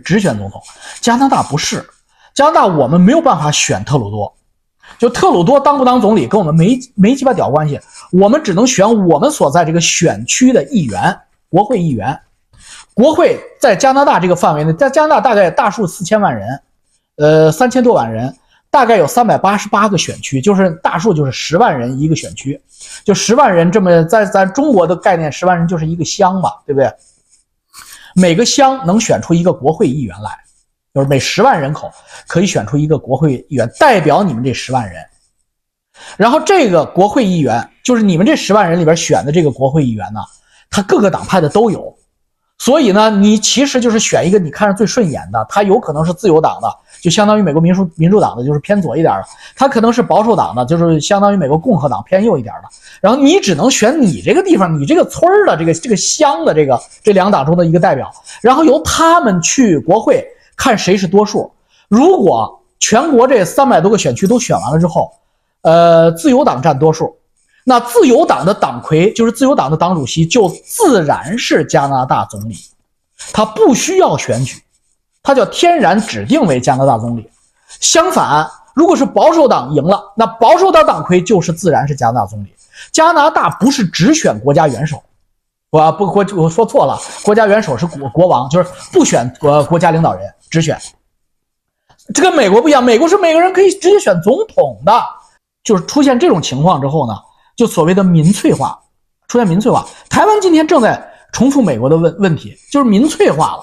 [0.04, 0.62] 直选总统。
[1.00, 1.88] 加拿大不是，
[2.35, 4.35] 加拿大我们没有办法选特鲁多。
[5.00, 7.80] 就特鲁多当不当总理跟我们没没鸡巴屌关系，
[8.12, 12.20] 我们只能选我们所在这个选区的议员，国会议员。
[12.92, 16.60] 国会在加拿大这个范围内，在加拿大大概大数四千万人，
[17.16, 18.36] 呃，三千多万人，
[18.70, 22.60] 大概有三百八十八个选区，就是大数就是十万人一个选区，
[23.02, 26.92] 就十万人这么在咱中国的概念，十万人就是一个乡嘛，对不对？
[28.14, 30.30] 每个乡能选出一个国会议员来。
[30.92, 31.90] 就是每十万人口
[32.26, 35.00] 可以选出一个国会议员代表你们这十万人，
[36.16, 40.20] 然后这个国会议员就是你们这十万人里边选的这个国会议员呢，
[40.68, 41.94] 他各个党派的都有，
[42.59, 46.68] 所以呢，你其实就是选一个你看着最顺眼的，他有可能是自由党的，
[47.00, 49.22] 就相当于美国民主民主党的，就是偏左一点的；
[49.55, 52.68] 他可能是保守党的，就是相当于美国共和党偏右一点的。
[53.00, 58.11] 然后你只能选你这个地方、你这个村儿的这个这个乡的这个这两党中的一个代表，
[58.42, 60.26] 然后由他们去国会。
[60.61, 61.51] 看谁是多数。
[61.88, 65.11] 如果全国这三百多个选区都选完了之后，
[65.62, 67.16] 呃，自由党占多数，
[67.64, 72.57] 那自由党的党魁就是自由党的党主席，就自然是加拿大总理，
[73.33, 74.62] 他不需要选举，
[75.23, 77.27] 他叫天然指定为加拿大总理。
[77.81, 82.55] 相反，如果是保守党赢了，那保守党党魁就是自然是加拿大总理。
[82.92, 85.03] 加拿大不是只选国家元首。
[85.70, 90.76] 我不国我说错了，国家元首是国国王，就是不选国国家领导人，只选。
[92.12, 94.92] 这跟美国不一样，美国是每个人可以直接选总统的。
[95.62, 97.14] 就是出现这种情况之后呢，
[97.54, 98.80] 就所谓的民粹化，
[99.28, 99.87] 出现民粹化。
[100.09, 103.62] 台湾今天正在重复美国的问问题，就是民粹化了。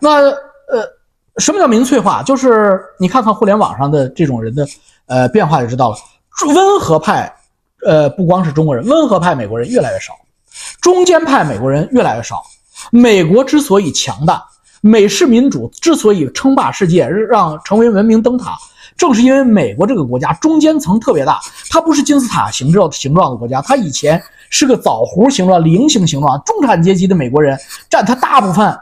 [0.00, 0.88] 那呃，
[1.36, 2.22] 什么叫民粹化？
[2.22, 4.66] 就是你看看互联网上的这种人的
[5.06, 5.96] 呃变化就知道了。
[6.48, 7.32] 温和派，
[7.86, 10.14] 呃，不光是中国人，温和派美国人越来越少，
[10.80, 12.42] 中间派美国人越来越少。
[12.90, 14.44] 美国之所以强大，
[14.80, 18.56] 美式民主之所以称霸世界，让成为文明灯塔，
[18.96, 21.40] 正是因为美国这个国家中间层特别大。
[21.70, 26.40] 它不是金字塔形状形状的国家，它以前是个枣核形状、菱形形状。
[26.44, 28.76] 中产阶级的美国人占它大部分。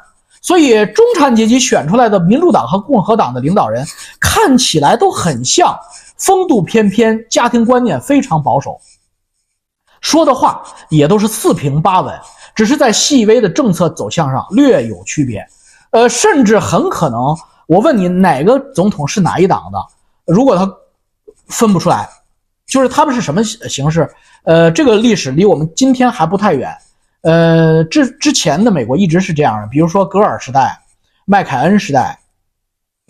[0.44, 3.87] 所以，中产阶级选出来的民主党和共和党的领导人
[4.18, 5.72] 看起来都很像，
[6.16, 8.80] 风度翩翩，家庭观念非常保守，
[10.02, 12.14] 说的话也都是四平八稳，
[12.54, 15.42] 只是在细微的政策走向上略有区别。
[15.92, 17.34] 呃，甚至很可能，
[17.66, 19.78] 我问你哪个总统是哪一党的，
[20.26, 20.70] 如果他
[21.46, 22.08] 分不出来，
[22.66, 24.10] 就是他们是什么形式？
[24.44, 26.76] 呃，这个历史离我们今天还不太远。
[27.20, 30.80] 呃，之之前的美国一直是这样的，比如说戈尔时代、
[31.24, 32.18] 麦凯恩时代，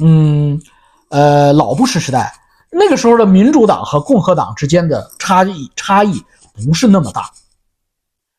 [0.02, 0.60] 嗯，
[1.08, 2.34] 呃，老布什时代，
[2.70, 6.22] 那个时候的民主党和共和党之间的差异差异
[6.52, 7.30] 不是那么大，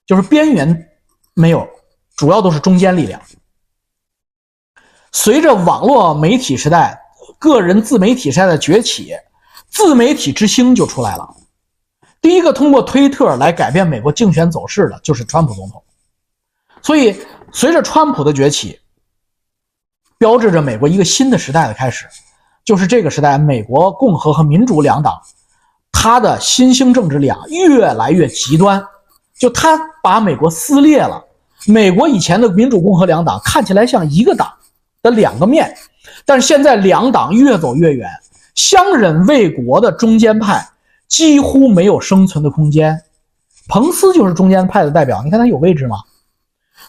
[0.06, 0.90] 就是边缘
[1.34, 1.68] 没有，
[2.16, 3.22] 主要都是中间力量。
[5.12, 7.00] 随着网络媒体时代、
[7.40, 9.14] 个人自媒体时代的崛起，
[9.70, 11.36] 自媒体之星就出来了。
[12.22, 15.84] 第一个通过推特来改变美国竞选走势的就是川普总统，
[16.82, 17.20] 所以
[17.52, 18.80] 随着川普的崛起，
[20.18, 22.08] 标志着美国一个新的时代的开始，
[22.64, 25.22] 就是这个时代，美国共和和民主两党，
[26.04, 28.86] 他的新兴政治力啊越来越极端，
[29.40, 31.24] 就他把美国撕裂了。
[31.66, 34.52] 美国以前的民主共和两党看起来像一个党
[35.02, 35.74] 的两个面，
[36.26, 38.10] 但是现在两党越走越远，
[38.54, 40.68] 相忍为国的中间派。
[41.08, 43.00] 几乎没有生存的空间。
[43.70, 46.00] 彭斯就是中间派的代表，你看他有位置吗？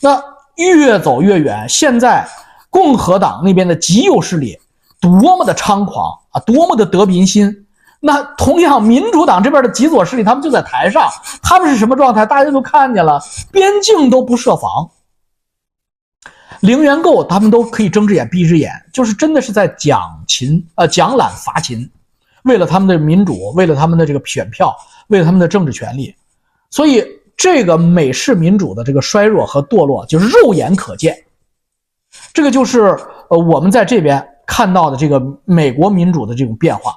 [0.01, 0.21] 那
[0.57, 1.69] 越走越远。
[1.69, 2.27] 现在
[2.69, 4.59] 共和党那边的极右势力
[4.99, 7.64] 多么的猖狂啊，多么的得民心。
[8.07, 11.09] 那同样，民主党这边的极左势力，他们就在台上，
[11.43, 12.27] 他们是什么状态？
[12.27, 13.19] 大家都看见了，
[13.51, 14.91] 边境都不设防，
[16.61, 21.91] 零元购他们都可以睁只眼闭只眼，就是真的是在讲勤呃讲懒罚勤。
[22.43, 24.77] 为了他们的民主，为了他们的这个选票，
[25.09, 26.15] 为了他们的政治权利，
[26.69, 27.03] 所以
[27.39, 31.17] 这个美式民主的这个衰弱和堕落就是肉眼可见。
[32.35, 32.83] 这个就是
[33.31, 36.95] 呃我们在这边看到的这个美国民主的这种变化。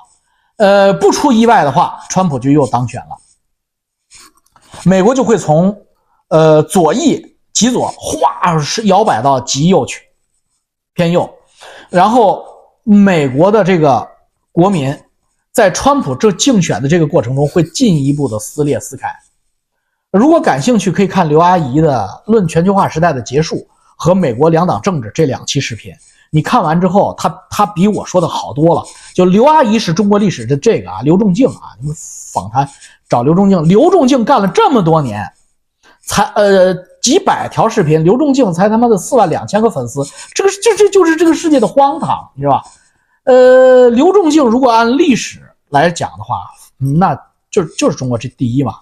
[0.58, 3.18] 呃，不出意外的话，川普就又当选了，
[4.84, 5.84] 美国就会从
[6.28, 10.02] 呃左翼极左哗是摇摆到极右去，
[10.94, 11.30] 偏右，
[11.90, 12.46] 然后
[12.84, 14.08] 美国的这个
[14.52, 14.96] 国民。
[15.54, 19.10] 在川普这竞选的这个过程中，会进一步的撕裂撕开。
[20.12, 23.56] 如果感兴趣，可以看刘阿姨的《论全球化时代的结束》
[23.96, 25.92] 和《美国两党政治》这两期视频。
[26.30, 28.84] 你看完之后，他他比我说的好多了。
[29.14, 31.96] 就刘阿姨是中国历史的这个啊，刘仲敬啊，你们
[32.34, 32.70] 访谈
[33.10, 35.26] 找刘仲敬，刘仲敬干了这么多年，
[36.04, 42.64] 才呃几百条视频，刘仲敬才他妈的四万两千个粉丝，这个这这就是这个世界的荒唐，你知道吧？
[43.24, 46.44] 呃，刘仲敬如果按历史来讲的话，
[46.78, 47.14] 那
[47.50, 48.76] 就就是中国这第一嘛。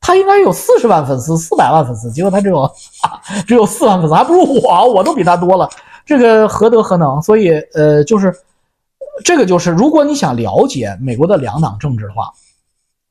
[0.00, 2.68] 他应该有四十万粉丝，四百万粉丝，结果他只有
[3.46, 5.70] 只有四万粉丝，还不如我，我都比他多了。
[6.04, 7.20] 这个何德何能？
[7.22, 8.34] 所以，呃，就是
[9.24, 12.32] 这个就是，如果你想了解美国的两党政治的话，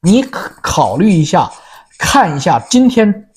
[0.02, 1.52] 你考虑一下，
[1.98, 3.30] 看一下今天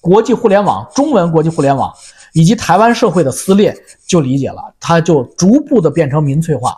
[0.00, 1.92] 国际互联网、中文国际互联网。
[2.32, 6.76] 以及台湾社会的撕裂，就理解了，它就逐步的变成民粹化，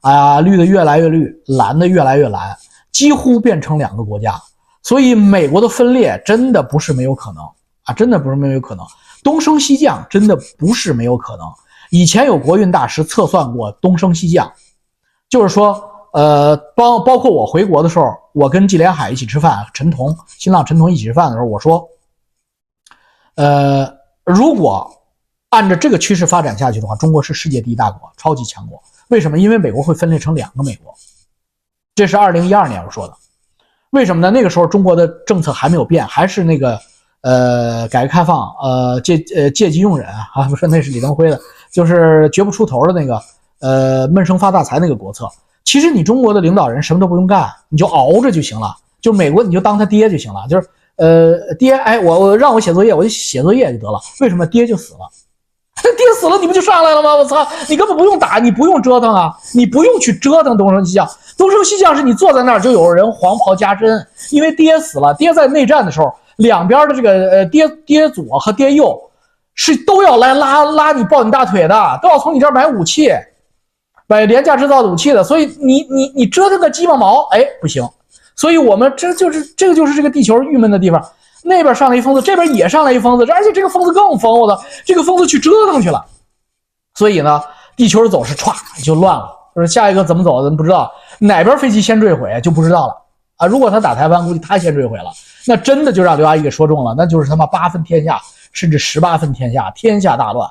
[0.00, 2.56] 啊，绿的越来越绿，蓝的越来越蓝，
[2.90, 4.34] 几乎变成两个国家。
[4.82, 7.44] 所以美国的分裂真的不是没有可能
[7.84, 8.86] 啊，真的不是没有可能，
[9.22, 11.46] 东升西降真的不是没有可能。
[11.90, 14.52] 以前有国运大师测算过东升西降，
[15.28, 21.88] 就是说，呃，包包括我回国的时候，我跟季连海一起吃饭，陈彤、新浪陈彤一起吃饭的时候，我说，
[23.36, 23.98] 呃。
[24.30, 24.86] 如果
[25.48, 28.78] 按照这个趋势发展下去的话，中国是世界第一大国，超级强国。
[29.08, 29.38] 为什么？
[29.38, 30.94] 因为美国会分裂成两个美国。
[31.94, 33.16] 这是二零一二年我说的。
[33.88, 34.30] 为什么呢？
[34.30, 36.78] 那个时候中国的政策还没有变，还是那个
[37.22, 41.38] 呃改革开放呃借呃借机用人啊， 不是那是李登辉的，
[41.72, 43.20] 就是绝不出头的那个
[43.60, 45.28] 呃闷声发大财那个国策。
[45.64, 48.74] 其实你中国的领导人什么都不用干，你就熬着就行了。
[49.00, 50.66] 就美国你就当他爹就行了，就是。
[50.96, 54.00] 呃，爹，哎，我我让我写作业，我就写作业就得了。
[54.20, 55.08] 为什么爹就死了？
[55.96, 57.14] 爹死了，你不就上来了吗？
[57.14, 61.08] 我操，你根本不用打，你不用折腾啊，你不用去折腾东升西降。
[61.36, 65.14] 东升西降是你坐在那儿就有人黄袍加身，因为爹死了。
[65.14, 69.00] 爹在内战的时候，两边的这个呃爹爹左和爹右
[69.54, 73.12] 是都要来拉拉你抱你大腿的，都要从你这儿买武器。
[74.10, 77.86] 买廉价制造的武器的，所以你你你折腾个鸡巴毛，哎，不行。
[78.34, 81.04] 所以我们这就是这个就是这个地球郁闷的地方。
[81.42, 86.04] 那边上来一疯子，这边也上来一疯子，而且这个疯子更疯，我操，这个疯子去折腾去了。
[86.94, 87.40] 所以呢，
[87.76, 89.28] 地球走势歘就乱了。
[89.54, 92.96] 就是下一个怎么走，咱不知道，哪边飞机先坠毁就不知道了
[93.36, 93.46] 啊。
[93.46, 95.10] 如果他打台湾，估计他先坠毁了，
[95.46, 98.20] 那真的就让刘阿姨给说中了，那就是他妈八分天下，
[98.52, 100.48] 甚至十八分天下，天下大乱。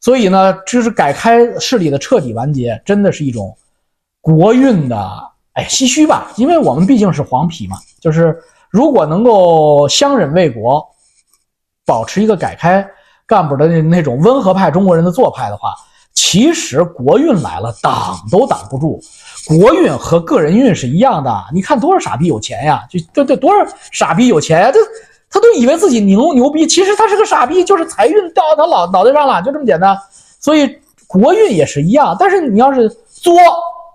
[0.00, 3.56] 所以呢，就是改开势力的彻底完结，真的是一种
[4.20, 4.96] 国运的
[5.54, 6.30] 哎唏嘘吧。
[6.36, 8.38] 因为我们毕竟是黄皮嘛，就是
[8.70, 10.86] 如果能够相忍为国，
[11.84, 12.86] 保持一个改开
[13.26, 15.74] 干部的那那种温和派中国人的做派的话。
[16.14, 19.00] 其实国运来了，挡都挡不住。
[19.48, 21.44] 国运和个人运是一样的。
[21.54, 22.84] 你看多少傻逼有钱呀？
[22.90, 24.70] 就这这多少傻逼有钱呀？
[24.70, 24.78] 他
[25.30, 29.98] 他都以为自己牛牛逼，其实他是个傻逼，就是财运掉到他脑脑袋上了，就这么简单。
[30.38, 32.14] 所以国运也是一样。
[32.18, 33.34] 但是你要是作，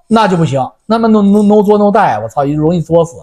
[0.08, 0.60] 那就不行。
[0.86, 3.16] 那么 no no no 作 no die，我操，容易作死。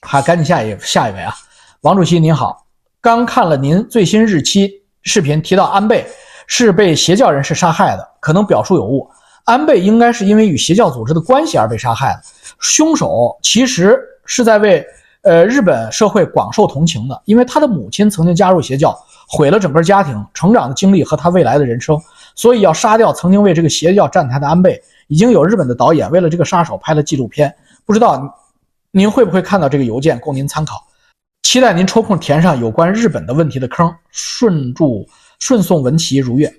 [0.00, 1.34] 好，赶紧下一下一位啊，
[1.82, 2.64] 王主席您好，
[3.00, 4.70] 刚看了您最新日期
[5.02, 6.06] 视频，提到安倍。
[6.50, 9.06] 是被邪教人士杀害的，可能表述有误。
[9.48, 12.22] 安倍应该是因为与邪教组织的关系而被杀害的，
[12.60, 14.86] 凶手其实是在为
[15.22, 18.94] 呃日本社会广受同情的，因为他的母亲曾经加入邪教，
[19.26, 21.98] 毁了整个家庭成长的经历和他未来的人生，
[22.34, 24.80] 所以要杀掉曾经为这个邪教站台的安倍。
[25.08, 27.54] 已经有日本的导演为了这个杀手拍了纪录片，
[27.86, 28.22] 不知道
[28.90, 30.86] 您会不会看到这个邮件，供您参考。
[31.42, 35.08] 期待您抽空填上有关日本的问题的坑，顺祝。
[35.40, 36.52] 顺送文琪如月，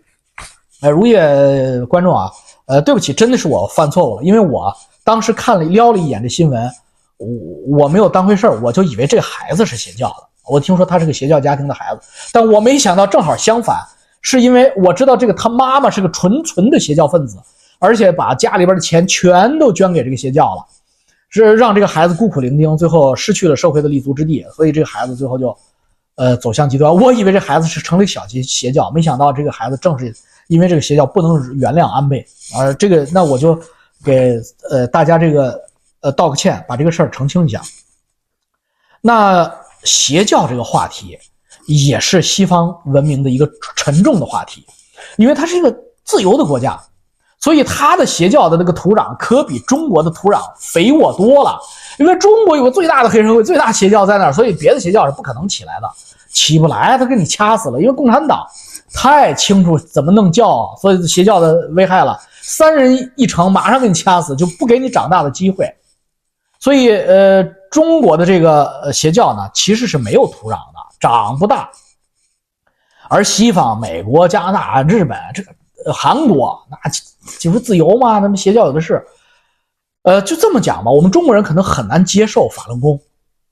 [0.79, 2.31] 哎，如月观众啊，
[2.69, 4.71] 呃，对不起，真的是我犯错误了，因为我
[5.03, 6.71] 当时看了撩了一眼这新闻，
[7.17, 10.29] 我我没有当回事儿，我就以为这孩子是邪教的。
[10.47, 12.01] 我听说他是个邪教家庭的孩子，
[12.31, 13.77] 但我没想到正好相反，
[14.21, 17.39] 是因为我知道这个他妈妈是个纯纯的邪教分子，
[17.79, 20.63] 而且把家里边的钱全都捐给这个邪教了，
[21.29, 25.57] 是让这个孩子孤苦伶仃，最后失去了社会的立足之地，所以这个孩子最后就。
[26.15, 26.93] 呃，走向极端。
[26.93, 30.13] 我以为这孩子是成了小邪邪教，没想到这个孩子正是
[30.49, 32.25] 因为这个邪教不能原谅安倍，
[32.57, 33.57] 而这个那我就
[34.03, 35.61] 给呃大家这个
[36.01, 37.61] 呃道个歉，把这个事儿澄清一下。
[38.99, 39.49] 那
[39.83, 41.15] 邪教这个话题
[41.67, 44.65] 也是西方文明的一个沉重的话题，
[45.17, 45.71] 因为它是一个
[46.03, 46.81] 自由的国家，
[47.39, 51.59] 所以它的邪教的那个土壤可比中国的土壤肥沃多了。
[51.99, 55.87] 因为中国有个最大的黑社会，最大邪教在那儿，所以别的邪教是不可能起来的。
[56.31, 57.79] 起不来，他给你掐死了。
[57.81, 58.45] 因为共产党
[58.93, 62.19] 太清楚怎么弄教，所以邪教的危害了。
[62.41, 65.71] 三人一成，马上给你掐死，就不给你长大的机会。
[66.59, 71.69] 所以，呃，中国的这个邪教呢，其实是没有土壤的，长不大。
[73.07, 76.77] 而西方，美国、加拿大、日本，这个韩国，那
[77.39, 79.05] 就是自由嘛，那么邪教有的是。
[80.03, 82.99] 呃，就这么讲吧，我们中国人可能很难接受法轮功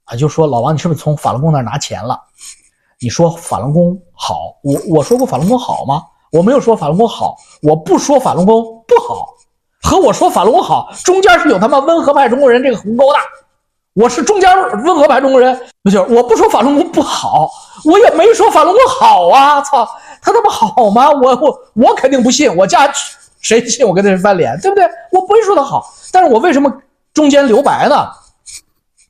[0.06, 2.19] 啊，就说老王，你是不是从法轮功那儿拿钱了？
[2.99, 6.03] 你说法轮功好，我我说过法轮功好吗？
[6.31, 9.29] 我没有说法轮功好，我不说法轮功不好，
[9.81, 13.19] 和我说法轮功好中间是有他妈温和派中国人这个鸿沟的，
[13.93, 14.49] 我是中间
[14.83, 17.49] 温和派中国人，不就是我不说法轮功不好，
[17.86, 19.88] 我也没说法轮功好啊，操，
[20.21, 21.10] 他他妈好吗？
[21.12, 22.91] 我我我肯定不信，我家
[23.39, 24.83] 谁信我跟他翻脸，对不对？
[25.12, 26.71] 我不会说他好，但是我为什么
[27.13, 28.07] 中间留白呢？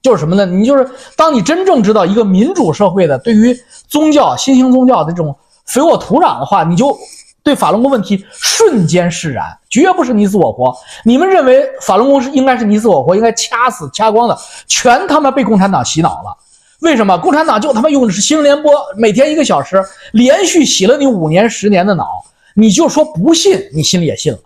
[0.07, 0.45] 就是什么呢？
[0.45, 3.53] 你就是当你真正知道一个民主社会的对于
[3.89, 6.97] 宗教、新兴宗教的这种肥沃土壤的话，你就
[7.43, 10.73] 对法轮功问题瞬间释然，绝不是你死我活。
[11.03, 16.37] 你们认为法轮功是应该是你死我活，应该掐死掐光的，全他妈被共产党洗脑了。
[16.79, 17.17] 为什么？
[17.17, 24.39] 共产党就他妈用的是新闻联播，每天一个小时，连续洗了你五年、十年的脑，你就说不信，你心里也信了。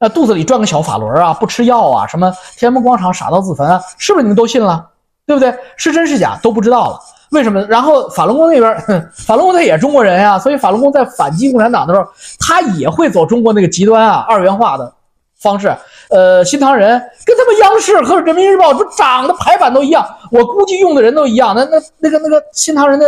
[0.00, 4.86] 那肚子里转个小法轮啊，不吃药啊，什么天安门广场傻到自焚啊，是不是你们都信了？
[5.26, 5.54] 对不对？
[5.76, 6.98] 是真是假都不知道了。
[7.32, 7.60] 为什么？
[7.66, 8.74] 然后法轮功那边，
[9.12, 12.06] 法轮功他也是中国人呀，所以法轮功在反击共产党的时候，
[12.40, 14.90] 他也会走中国那个极端啊，二元化的
[15.38, 15.70] 方式。
[16.08, 21.54] 呃，新唐人跟他们央视和人民日报不长得排版都一样，我估计用的人都一样。
[21.54, 23.04] 那那那个那个新唐人的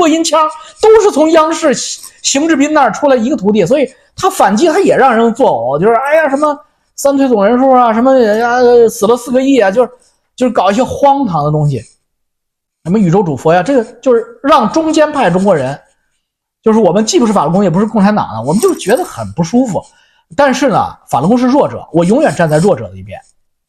[0.00, 0.40] 播音腔
[0.82, 1.72] 都是从央视
[2.22, 3.86] 邢志斌那儿出来一个徒弟，所以。
[4.22, 6.54] 他反击，他也让人作呕，就是哎呀，什么
[6.94, 8.12] 三推总人数啊，什么
[8.86, 9.90] 死了四个亿啊，就是
[10.36, 11.82] 就是搞一些荒唐的东西，
[12.84, 15.78] 什么宇宙主佛呀，这个就是让中间派中国人，
[16.62, 19.82] 就是我们既不是法轮功，也不是共产党的，我们就觉得很不舒服。
[20.36, 23.18] 但是呢，法轮功是弱者，我永远站在弱者的一边，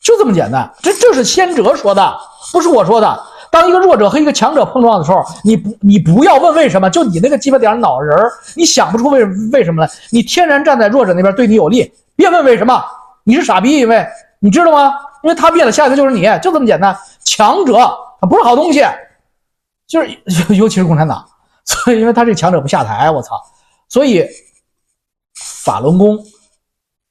[0.02, 0.70] 就这么简单。
[0.82, 2.14] 这这是先哲说的，
[2.52, 3.24] 不是我说的。
[3.52, 12.82] 当一个弱者和一个强者碰撞的时候，你不，你不要问为什么，就你那个鸡巴点脑仁儿，你想不出为为什么来，你天然站在弱者那边对你有利，别问为什么，
[13.26, 14.08] 你是傻逼，因为
[14.40, 14.94] 你知道吗？
[15.22, 16.98] 因为他灭了，下一个就是你，就这么简单。
[17.24, 17.74] 强者
[18.20, 18.84] 他不是好东西，
[19.86, 21.24] 就是尤其是共产党，
[21.66, 23.36] 所以因为他这强者不下台，我操！
[23.90, 24.26] 所以
[25.36, 26.18] 法轮功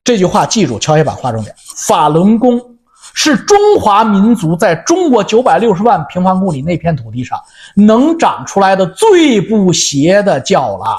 [0.02, 1.54] 这句话记住，敲黑板划重点。
[1.76, 2.69] 法轮功
[3.14, 7.38] 是中华民族在中国九百六十万平方公里那片土地上
[7.74, 10.96] 能长出来的最不邪的教了。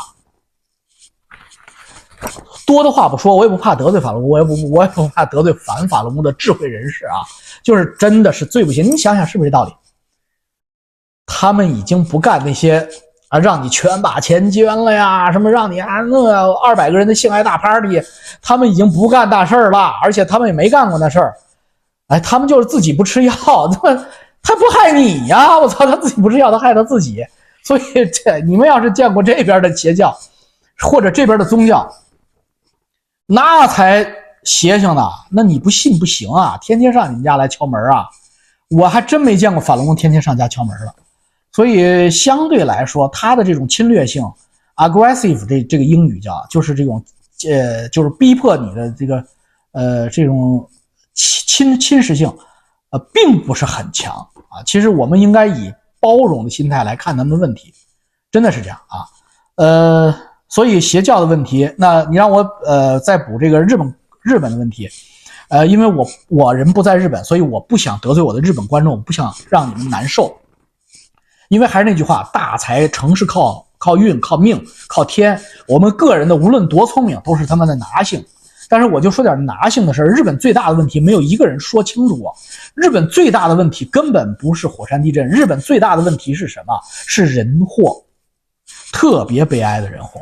[2.67, 7.17] 多的话不说，我也不怕得罪法轮功，我也不我也不怕得罪反法轮功的智慧人士啊。
[7.63, 9.73] 就是真的是最不行，你想想是不是这道理？
[11.25, 12.87] 他们已经不干那些
[13.29, 18.01] 啊，让你全把钱捐了呀，什么让你啊那二百个人的性爱大 party，
[18.41, 21.33] 他们已经不干大事儿了，而且他们也没干过那事儿。
[22.11, 23.33] 哎，他们就是自己不吃药，
[23.73, 23.95] 他
[24.43, 25.57] 他不害你呀！
[25.57, 27.25] 我操，他自己不吃药，他害他自己。
[27.63, 27.81] 所以
[28.13, 30.15] 这你们要是见过这边的邪教，
[30.79, 31.91] 或者这边的宗教，
[33.25, 34.05] 那才。
[34.43, 36.57] 邪性的，那你不信不行啊！
[36.59, 38.07] 天天上你们家来敲门啊！
[38.71, 40.91] 我还真没见过法轮功天天上家敲门了。
[41.51, 44.23] 所以相对来说，他的这种侵略性
[44.77, 47.05] ，aggressive 这这个英语叫，就是这种
[47.47, 49.23] 呃，就是逼迫你的这个
[49.73, 50.67] 呃这种
[51.13, 52.27] 侵侵侵蚀性，
[52.91, 54.15] 呃，并不是很强
[54.49, 54.63] 啊。
[54.65, 57.73] 其实我们应该以包容的心态来看他们的问题，
[58.31, 59.05] 真的是这样啊。
[59.55, 60.15] 呃，
[60.49, 63.93] 所以邪教的问题，那你让我呃再补这个日本。
[64.23, 64.87] 日本的问题，
[65.49, 70.31] 呃，因为我我人不在日本，所以我不想得罪我的日本观众，不想让你们难受。
[71.49, 75.41] 因为还是那句话，大财成是靠靠运、靠命、靠天。
[75.67, 78.23] 我们个人的无论多聪明，都是他妈的拿性。
[78.71, 80.07] 但是我就说点拿性的事儿。
[80.07, 82.25] 日本最大的问题没有一个人说清楚。
[82.73, 86.73] 日本最大的问题根本不是火山地震，日本最大的问题是什么？
[87.05, 88.01] 是人祸，
[88.93, 90.21] 特别悲哀的人祸。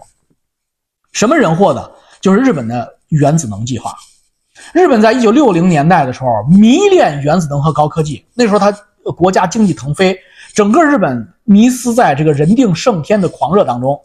[1.11, 1.91] 什么人祸的？
[2.19, 2.95] 就是日本的。
[3.09, 3.95] 原子能计划，
[4.71, 8.23] 日本在一九六零年代的时候迷恋原子能和高科技。
[8.35, 8.71] 那时候他
[9.17, 10.15] 国家经济腾飞，
[10.53, 13.99] 整个日本迷失在这个人定胜天的狂热当中。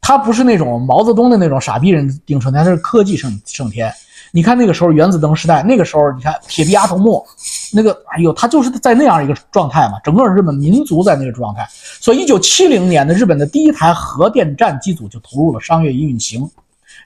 [0.00, 3.92] 他不是那种毛泽东的那种傻逼人定胜天，他是科技胜胜天。
[4.32, 7.24] 你看那个时候原子能时代，那个时候你看铁臂阿童木，
[7.72, 9.98] 那个哎呦，他就是在那样一个状态嘛。
[10.04, 16.48] 整个日本民族在那个状态，所以一九七零年的日本的第一台核电站机组就投入了商业运行。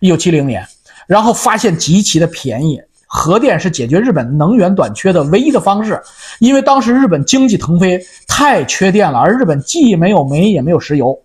[0.00, 0.66] 一九七零年。
[1.08, 6.00] 然后发现极其的便宜，核电是解决日本能源短缺的唯一的方式。
[6.38, 11.18] 因为当时日本经济腾飞，太缺电了，而日本既没有煤也没有石油，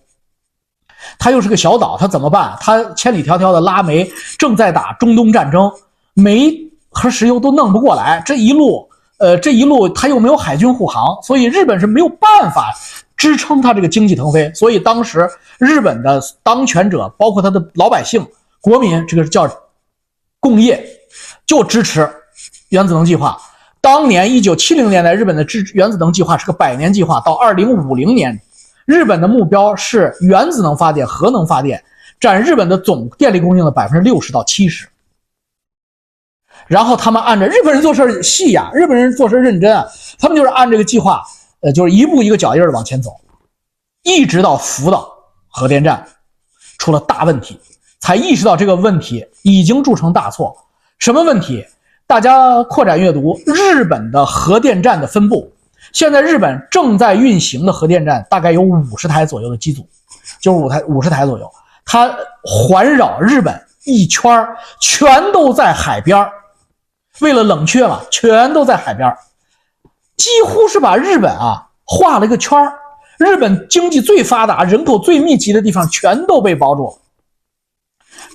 [1.19, 2.57] 它又是个小岛，它怎么办？
[2.59, 5.71] 它千里迢迢的拉煤，正在打中东战争，
[6.13, 6.53] 煤
[6.89, 8.21] 和石油都弄不过来。
[8.25, 8.87] 这一路，
[9.19, 12.73] 呃，这一路它又没有海军护航，所以日本是没有办法
[13.15, 14.51] 支撑它这个经济腾飞。
[14.53, 18.25] 所以当时日本的当权者，包括他的老百姓、
[18.61, 19.47] 国民，这个叫。
[20.39, 20.81] 工业
[21.47, 22.07] 就支持
[22.69, 23.35] 原子能计划。
[23.81, 28.39] 当年一九七零年代，日本的支原子能计划是个百年计划，到二零五零年，
[28.87, 31.83] 日本的目标是原子能发电、核能发电
[32.21, 34.87] 占日本的总电力供应的百分之六十到七十。
[36.67, 39.85] 然后他们按照日本人做事细呀，日本人做事认真啊，
[40.17, 41.21] 他们就是按这个计划，
[41.59, 43.11] 呃，就是一步一个脚印的往前走，
[44.03, 45.11] 一直到福岛
[45.49, 46.07] 核电站
[46.77, 47.59] 出了大问题。
[47.99, 50.55] 才意识到这个问题已经铸成大错。
[50.97, 51.65] 什么问题？
[52.05, 55.51] 大家扩展阅读日本的核电站的分布。
[55.97, 59.89] 现在日本正在运行的核电站大概有五十台左右的机组，
[60.39, 61.51] 就是五台五十台左右。
[61.83, 64.47] 它环绕日本一圈
[64.79, 66.29] 全都在海边
[67.19, 69.11] 为了冷却嘛，全都在海边
[70.17, 72.55] 几乎是把日本啊画了一个圈
[73.17, 76.93] 日本经济最发达、人口最密集的地方全都被包住了。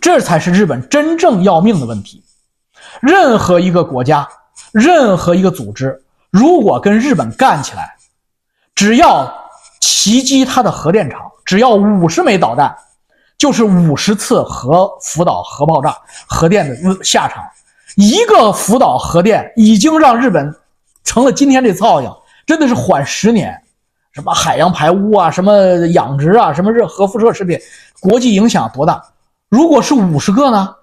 [0.01, 2.25] 这才是日本真正要命的问题。
[3.01, 4.29] 任何一个国家，
[4.73, 6.03] 任何一个组织，
[6.33, 7.95] 如果跟日本干起来，
[8.75, 9.31] 只要
[9.81, 12.75] 袭击它的核电厂，只要五十枚导弹，
[13.37, 15.95] 就是五十次核福岛核爆炸、
[16.27, 17.45] 核电的下场。
[17.97, 20.57] 一个福岛核电已经让日本
[21.05, 22.11] 成了今天这造型，
[22.47, 23.55] 真的是缓十年。
[24.13, 25.53] 什么海洋排污啊，什么
[25.89, 27.59] 养殖啊，什么热核辐射食品，
[28.01, 29.03] 国际影响多大？
[29.51, 30.75] 如果是五十个呢？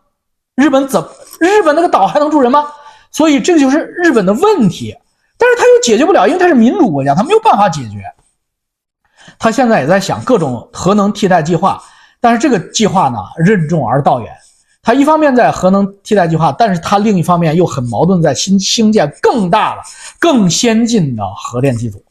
[0.54, 1.04] 日本怎
[1.40, 2.68] 日本那个岛还能住人吗？
[3.12, 4.96] 所以这就是日本的问题，
[5.40, 8.04] 但是他又解决不了，因为他是民主国家，他没有办法解决。
[9.40, 11.82] 他现在也在想各种核能替代计划，
[12.20, 14.30] 但是这个计划呢任重而道远。
[14.82, 19.82] 他一方面在核能替代计划，但是他另一方面又很矛盾，在新兴建更大的、
[20.20, 22.04] 更先进的核电机组。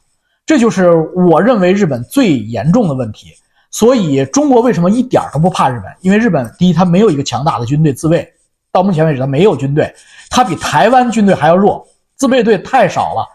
[0.47, 3.29] 这就是我认为日本最严重的问题。
[3.71, 5.93] 所以，中国为什么一点都不怕日本？
[6.01, 8.27] 因为日本第一，它没有一个强大的军队自卫，
[8.73, 9.95] 到目前为止，他没有军队，
[10.31, 11.87] 他比台湾军队还要弱，
[12.19, 13.27] 自卫队太少了，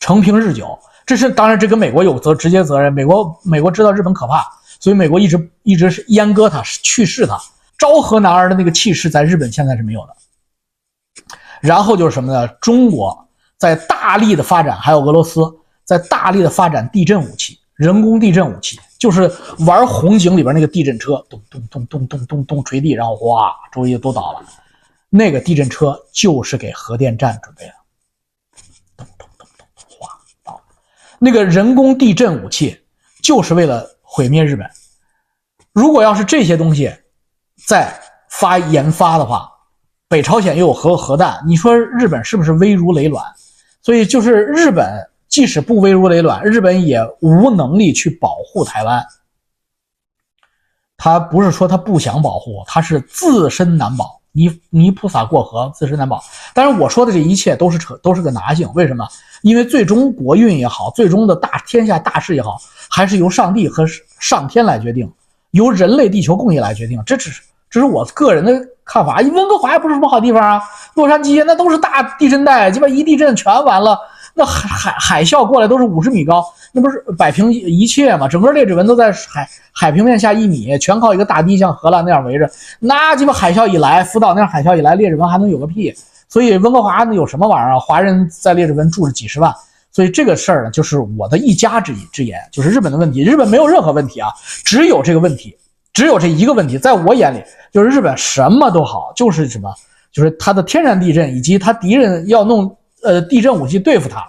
[0.00, 0.78] 承平日久。
[1.06, 2.92] 这是当然，这跟美国有责直接责任。
[2.92, 4.44] 美国美国知道日本可怕，
[4.80, 7.40] 所以美国一直一直是阉割他，去世他，
[7.78, 10.16] 昭和男儿的那个气势，在日本现在是没有的。
[11.60, 12.48] 然后就是什么呢？
[12.60, 15.40] 中国在大力的发展，还有俄罗斯
[15.84, 24.42] 在大力的发展地震武器，人工地震武器，就是玩红警里边那个地震车，咚咚咚咚咚咚咚锤地，然后哗，周围都倒了。
[25.08, 27.72] 那个地震车就是给核电站准备的。
[31.18, 32.78] 那个人工地震武器
[33.22, 34.68] 就是为了毁灭日本。
[35.72, 36.92] 如果要是这些东西
[37.66, 37.92] 再
[38.28, 39.50] 发研发的话，
[40.08, 43.24] 北朝鲜又有核核弹，你说日本是不是危如累卵？
[43.82, 44.86] 所以就是日本
[45.28, 49.04] 即使不危如累卵，日本也无能力去保护台湾。
[50.96, 54.20] 他不是说他不想保护，他是自身难保。
[54.36, 56.22] 泥泥菩萨过河，自身难保。
[56.52, 58.70] 但是，我说的这一切都是扯，都是个拿性。
[58.74, 59.08] 为什么？
[59.40, 62.58] 因为最终国运也好，最终的大天下大事也好，
[62.90, 63.86] 还是由上帝和
[64.20, 65.10] 上天来决定，
[65.52, 67.02] 由人类地球共业来决定。
[67.06, 68.52] 这只是，这是我个人的
[68.84, 69.16] 看法。
[69.16, 70.62] 温哥华也不是什么好地方啊，
[70.94, 73.98] 洛杉矶那都是大地震带，鸡巴一地震全完了。
[74.38, 78.28] 那海海海啸过来都是五十米高，那不是摆平一切吗？
[78.28, 82.46] 整个列治文都在海海平面下一米，全靠一个大堤像荷兰那样围着。
[82.78, 85.90] 那鸡巴海啸一来，福岛那样海啸一来，列治文还能有个屁？
[86.28, 87.78] 所以温哥华那有什么玩意儿啊？
[87.78, 89.50] 华人在列治文住着几十万，
[89.90, 93.24] 所以这个事儿呢，就是我的一家之之言，就是日本的问题。
[93.24, 94.28] 日本没有任何问题啊，
[94.62, 95.56] 只有这个问题，
[95.94, 96.76] 只有这一个问题。
[96.76, 99.72] 在我眼里，就是日本什么都好，就是什么，
[100.12, 102.76] 就是它的天然地震以及它敌人要弄。
[103.06, 104.26] 呃，地震武器对付他，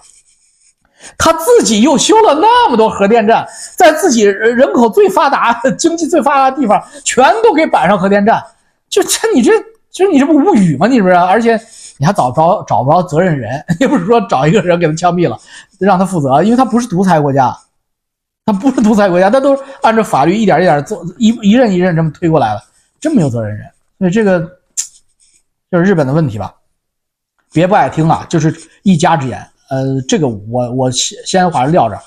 [1.18, 8.44] 他自己又修了那么多核电站，在自己人口最发达、 经济最发达的地方，全都给摆上核电站，
[8.90, 9.52] 就这你这，
[9.92, 10.88] 就你这不无语吗？
[10.88, 11.16] 你是不是？
[11.16, 11.60] 而且
[11.98, 15.40] 你还找不着找不着责任人， 也不是说找一个人给他枪毙了，
[15.80, 17.58] 让他负责，因为他不是独裁国家，
[18.46, 22.62] 他不是独裁国家，他都是按照法律一点一点做，一一任一任这么推过来了，
[23.00, 23.66] 真没有责任人，
[23.98, 24.40] 所以这个
[25.72, 26.54] 就是日本的问题吧。
[27.52, 29.46] 别不爱听啊，就是一家之言。
[29.70, 32.00] 呃，这个我我先先把这撂着，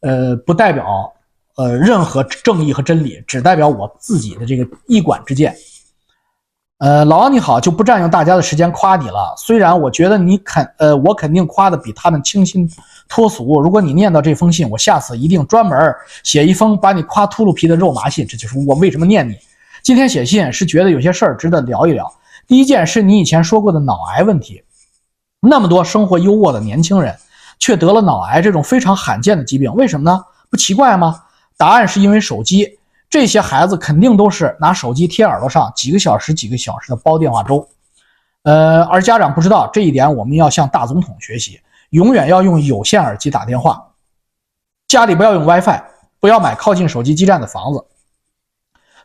[0.00, 1.12] 呃，不代表
[1.56, 5.54] 呃任何正义和真理，只代表我自己的这个一管之见。
[6.78, 9.34] 呃，老王你好，就不占用大家的时间夸你了。
[9.36, 12.70] 虽然我觉得你肯呃，我肯定夸的比他们清新
[13.08, 13.60] 脱俗。
[13.60, 15.92] 如果你念到这封信，我下次一定专门
[16.22, 18.24] 写一封把你夸秃噜皮的肉麻信。
[18.24, 19.34] 这就是我为什么念你。
[19.82, 22.08] 今天写信是觉得有些事儿值得聊一聊。
[22.46, 24.62] 第一件是你以前说过的脑癌问题。
[25.40, 27.16] 那么多生活优渥的年轻人，
[27.58, 30.24] 却得了脑癌这种非常罕见的疾病，为什么呢？
[30.50, 31.22] 不奇怪吗？
[31.56, 32.78] 答案是因为手机。
[33.10, 37.66] 这些孩子肯定都是拿手机贴耳朵上，几个小时、几个小时的煲电话粥。
[38.42, 41.60] 呃，而家长不知道这一点，我们要向大总统学习，
[41.90, 43.82] 永远要用有线耳机打电话，
[44.88, 45.80] 家里不要用 WiFi，
[46.20, 47.84] 不要买靠近手机基站的房子。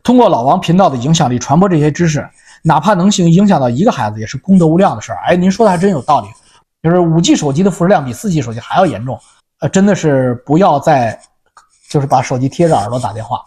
[0.03, 2.29] 通过老王频道的影响力传播这些知识。
[2.63, 5.19] 哪怕能行影响到一个孩子，也是功德无量的事儿。
[5.25, 6.27] 哎，您说的还真有道理，
[6.81, 9.19] 就是五 G 手机的辐射量比四 G 手机还要严重。
[9.59, 11.19] 呃，真的是不要再，
[11.89, 13.41] 就是把手机贴着耳朵打电话。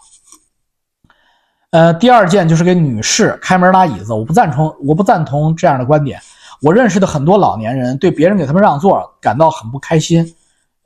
[1.71, 6.19] 呃，第二件就是给女士开门拉椅子，我不赞同，我不赞同这样的观点。
[6.61, 10.33] 我认识的很多老年人对别人给他们让座感到很不开心。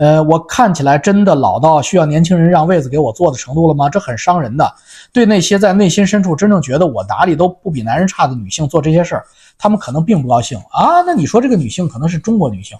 [0.01, 3.87] 呃，我看起来真的老到需要年轻人让位子给我坐的程度了吗？
[3.87, 4.73] 这很伤人的。
[5.13, 9.23] 对那些在内心深处真正觉得我哪里都不比男人差的女性做这些事儿，
[9.59, 11.03] 他们可能并不高兴啊。
[11.05, 12.75] 那你说这个女性可能是中国女性，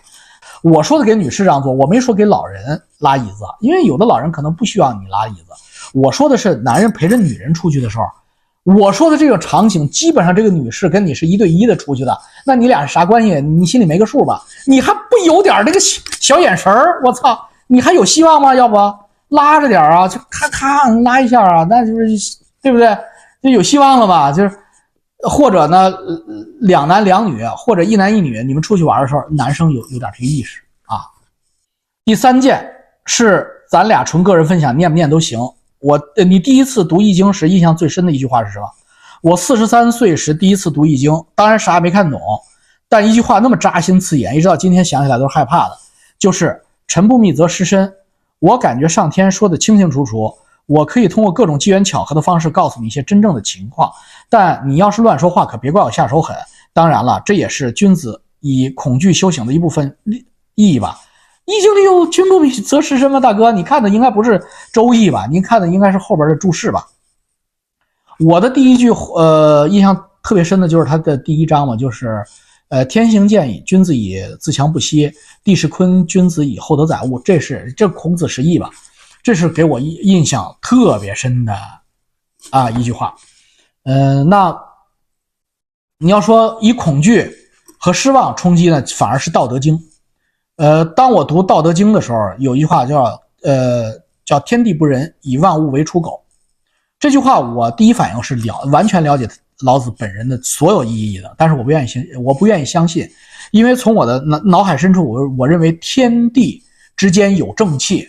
[0.64, 5.54] 我说的给女士让座，我没说给老人拉椅子，因为有的老人可能不需要你拉椅子。
[5.94, 8.06] 我说的是男人陪着女人出去的时候。
[8.64, 13.42] 我说的这个场景，基本上这个女士跟你是一对一的出去的，那你俩是啥关系？
[13.42, 14.44] 你心里没个数吧？
[14.68, 17.02] 你还不有点那个小小眼神儿？
[17.04, 18.54] 我操，你还有希望吗？
[18.54, 18.76] 要不
[19.30, 22.08] 拉着点啊，就咔咔拉一下啊，那就是
[22.62, 22.96] 对不对？
[23.42, 24.32] 就有希望了吧？
[24.32, 24.52] 就是
[25.28, 25.92] 或者呢，
[26.60, 31.02] 两男两女，或者一男一女，你们出去玩的时候，男生有有点这个意识啊。
[32.06, 32.64] 第三件
[33.06, 35.40] 是咱俩纯个人分享，念不念都行。
[35.82, 38.66] 我，你第一次读《易经》时印象最深的一句话是什么？
[39.22, 42.22] 我四十三岁时第一次读《易经》，当然啥也没看懂，
[42.88, 45.78] 但一句话那么扎心刺眼，一直到今天想起来都是害怕的，
[46.20, 47.92] 就是“臣不密则失身”。
[48.38, 50.32] 我感觉上天说的清清楚楚，
[50.68, 53.92] 我可以通过各种机缘巧合的方式告诉你一些真正的情况，
[54.30, 56.36] 但你要是乱说话，可别怪我下手狠。
[56.74, 61.00] 当然了，这也是君子以恐惧修行的一部分意义吧。
[61.46, 63.20] 易经里有“君不密则失身”吗？
[63.20, 64.40] 大哥，你看的应该不是
[64.72, 65.26] 《周易》吧？
[65.28, 66.88] 您看的应该是后边的注释吧？
[68.20, 72.24] 我的第一句，呃，印象特别深的就是他的第一章嘛，就是
[72.70, 75.10] 呃天行健矣，君子以自强不息；
[75.44, 77.20] 地势坤，君子以厚德载物。
[77.20, 78.70] 这是这孔子十义吧？
[79.24, 81.56] 这是给我印印象特别深的
[82.52, 83.16] 啊一句话。
[83.84, 84.56] 嗯，那
[85.98, 87.32] 你要说以恐惧
[87.80, 89.76] 和失望冲击呢，反而是《道德经》。
[90.62, 93.92] 呃，当我读《道德经》的时候，有一句话叫呃
[94.24, 96.22] 叫“天地不仁，以万物为刍狗”。
[97.02, 99.28] 这句话我第一反应是了完全了解
[99.62, 103.10] 老子本人的所有意义的，但是我不愿意信，我不愿意相信，
[103.50, 106.64] 因为从我的脑脑海深处，我我认为天地
[106.96, 108.08] 之间有正气，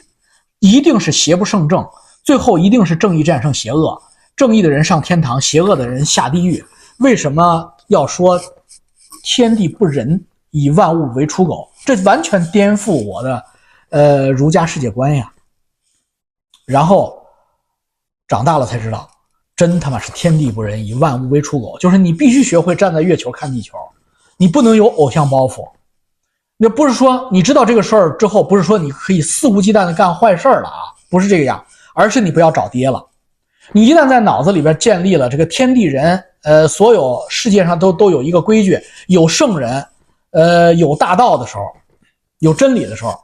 [0.58, 1.82] 一定是邪不胜正，
[2.22, 3.98] 最后一定是正义战胜邪恶。
[4.36, 6.62] 正义的人上天堂，邪恶的人下地狱。
[6.98, 8.38] 为什么要说
[9.24, 11.66] 天地不仁，以万物为刍狗？
[11.84, 13.44] 这完全颠覆我的
[13.90, 15.32] 呃儒家世界观呀。
[16.64, 17.20] 然后
[18.28, 19.08] 长大了才知道，
[19.56, 21.78] 真他妈是天地不仁，以万物为刍狗。
[21.78, 23.76] 就是你必须学会站在月球看地球，
[24.36, 25.68] 你不能有偶像包袱。
[26.56, 31.62] 那不是说你知道这个事儿之后，不是说你可以肆无忌惮的干坏事了啊，不是这个样，
[31.94, 33.04] 而是你不要找爹了。
[33.72, 38.78] 你一旦在脑子里边建立了这个天地人，呃，所有世界上都都有一个规矩，
[39.08, 39.84] 有圣人，
[40.32, 41.62] 呃，有大道的时候，
[42.40, 43.16] 有真理的时候，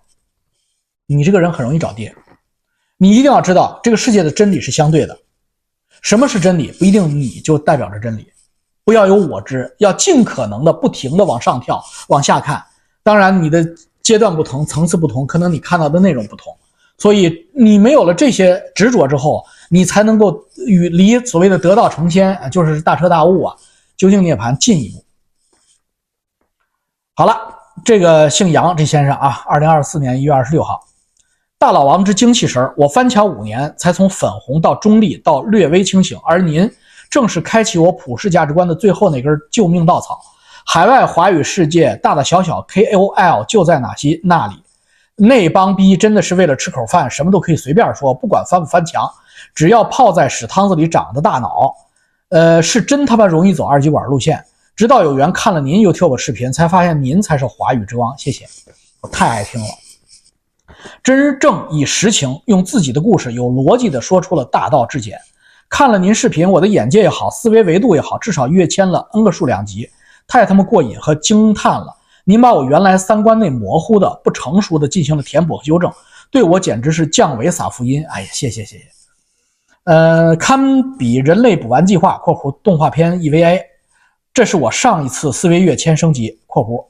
[1.06, 2.14] 你这个人很容易找爹。
[2.96, 5.18] 你一定要知道，这个世界的真理是相对的。
[6.00, 6.70] 什么是真理？
[6.78, 8.26] 不一定你就代表着真理。
[8.84, 12.64] 不要有我知，要尽可能的不停的往上跳，往下看。
[13.02, 13.66] 当然，你的
[14.02, 16.56] 阶段不同，层次不同，可能你看到的内容不同。
[16.98, 19.44] 所以，你没有了这些执着之后。
[19.70, 23.54] 你才能够与离所谓的得道成仙，就是大彻大悟啊，
[23.98, 25.04] 究竟涅槃进一步。
[27.18, 27.36] 好了，
[27.84, 30.80] 这个姓杨这先生啊，二零二四年一月二十六号，
[31.58, 36.70] 大老王之精气神我翻墙五年才从粉红到中立到略微清醒，而您
[37.10, 40.16] 正是开启我普世价值观的最后那根救命稻草。
[40.64, 44.54] 海外华语世界大大小小 KOL 就在哪些那里，
[45.16, 49.10] 那帮逼真的是为了吃口饭，什么都可以随便说，不管翻不翻墙。
[49.56, 51.74] 只要泡在屎汤子里长的大脑，
[52.28, 54.40] 呃，是真他妈容易走二极管路线。
[54.78, 58.16] 直到有缘看了您 YouTube 视频，才发现您才是华语之王。
[58.16, 58.46] 谢谢，
[59.00, 59.66] 我太爱听了。
[61.02, 65.18] 真正以实情，用自己的故事，有逻辑的说出了大道至简。
[65.68, 69.90] 看了您视频，我的眼界也好，思维维度也好，至少跃迁了 N 个数量级，
[70.28, 71.92] 太他妈过瘾和惊叹了。
[72.22, 75.92] 您把我原来三观内模糊的、不成熟的进行了填补和纠正，
[76.30, 78.06] 对我简直是降维撒福音。
[78.10, 78.84] 哎呀，谢谢谢谢。
[79.82, 83.60] 呃，堪比人类补完计划（括弧动画片 EVA），
[84.38, 86.86] 这是我上一次思维跃迁升级（括弧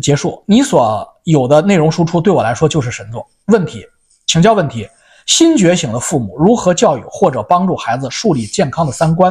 [0.00, 0.42] 结束）。
[0.48, 3.28] 你所有的内容输出对我来说就是神作。
[3.48, 3.84] 问题，
[4.24, 4.88] 请教问题：
[5.26, 9.30] 新觉醒的父母如何教育或者帮助孩子树立健康的三观？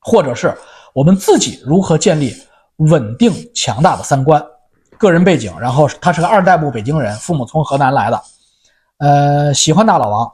[0.00, 0.54] 或者是
[0.92, 2.36] 我们自己如何建立
[2.76, 4.44] 稳定强大的三观？
[4.98, 8.22] 个人背景，然后他是个二代目北京人，父母从河南来的，
[8.98, 10.30] 呃，喜欢大老王。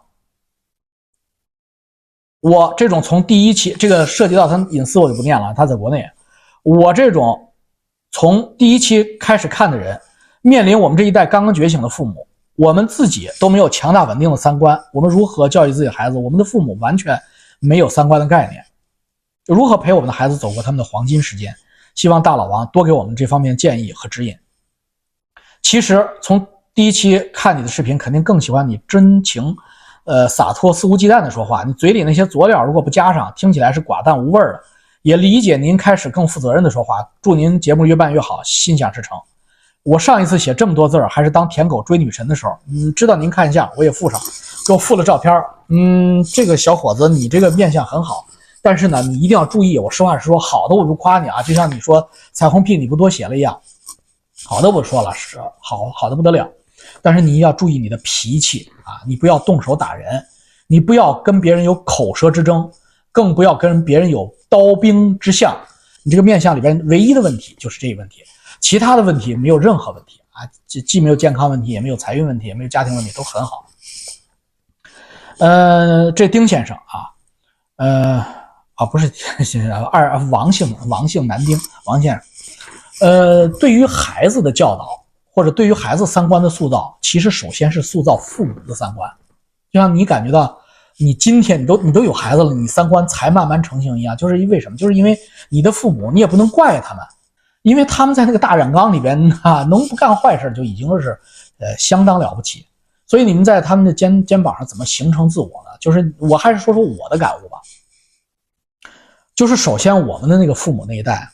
[2.40, 5.54] 我这种从第一期，这个涉及到他隐私，我就不念了。
[5.54, 6.04] 他在国内，
[6.66, 7.52] 我这种
[8.10, 9.96] 从第一期开始看的人，
[10.42, 16.18] 面临我们这一代刚刚觉醒的父母，我们自己都没有强大稳定的三观，我们如何教育自己的孩子？
[16.18, 17.16] 我们的父母完全
[17.60, 18.64] 没有三观的概念，
[19.46, 21.54] 如何陪我们的孩子走过他们的黄金时间？
[21.94, 24.36] 希望大老王多给我们这方面建议和指引。
[25.62, 26.44] 其实从
[26.74, 29.54] 第一期看你的视频，肯定更喜欢你真情。
[30.02, 34.60] 呃，洒脱、肆无忌惮的说话，你嘴里那些佐料如果不加上，听起来是寡淡无味的。
[35.06, 39.16] 也理解您开始更负责任的说话，祝您节目越办越好，心想事成。
[39.84, 44.20] 我上一次写这么多字儿，还是当舔狗追女神的时候，嗯，知道您看相，我也附上，
[44.66, 45.32] 给我附了照片
[45.68, 48.26] 嗯，这个小伙子，你这个面相很好，
[48.60, 53.56] 但是呢，你一定要注意，我实话实说，好的我不夸你啊，就像你说彩虹屁你不多写了一样，
[54.44, 56.48] 好的不说了，是好好的不得了。
[57.00, 60.20] 但是你要注意你的脾气啊，你不要动手打人，
[60.66, 62.68] 你不要跟别人有口舌之争，
[63.12, 65.56] 更不要跟别人有刀兵之相。
[66.02, 68.22] 你这个面相里边唯一的问题就是这个问题，
[68.60, 73.66] 其他的问题没有任何问题啊，既既没有健康问题，也没有财运问题，也没有家庭问题，都很好。
[75.38, 77.10] 呃，这丁先生啊，
[77.76, 78.24] 呃，
[78.74, 79.12] 啊不是
[79.44, 85.02] 先生， 二王姓王姓男丁王先生，呃，对于孩子的教导。
[85.36, 89.06] 或者对于孩子三观的塑造，其实首先是塑造父母的三观，
[89.70, 90.58] 就像你感觉到
[90.98, 94.76] 你今天你都你都有孩子了，你三观才慢慢成型一样，就是因为什么？
[94.76, 95.18] 就是因为
[95.48, 97.04] 你的父母，你也不能怪他们，
[97.62, 101.10] 因为他们在那个大染缸里边 啊，能不干坏事就已经是
[101.58, 102.64] 呃相当了不起。
[103.06, 105.76] 所以你们在他们的肩肩膀上怎么形成自我呢？
[105.80, 107.58] 就是我还是说说我的感悟吧。
[109.34, 111.30] 就是首先我们的那个父母那一代，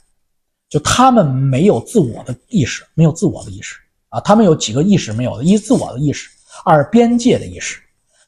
[0.68, 3.76] 就他们没有自我的意识，没有自我的意识
[4.08, 6.28] 啊，他们有几个意识没有的：一自我的意识，
[6.64, 7.80] 二边界的意识，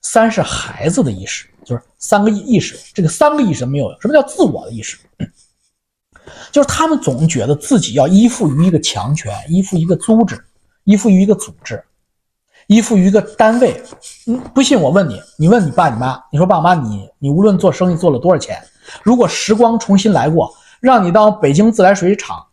[0.04, 2.78] 三是孩子的意识，就是三个意意识。
[2.92, 3.90] 这个三个意识没有。
[4.00, 4.98] 什么叫自我的意识？
[6.52, 10.42] 就是他们总觉得自己要依附于一个强权，依附一个组织，
[10.84, 11.82] 依附于一个组织，
[12.66, 13.82] 依附于一个单位。
[14.26, 18.62] 嗯，不信我问你，你问你爸你妈，你说爸妈，你你无论做生意做了多少钱，
[19.02, 22.44] 如果时光重新来过，让你到北京自来水厂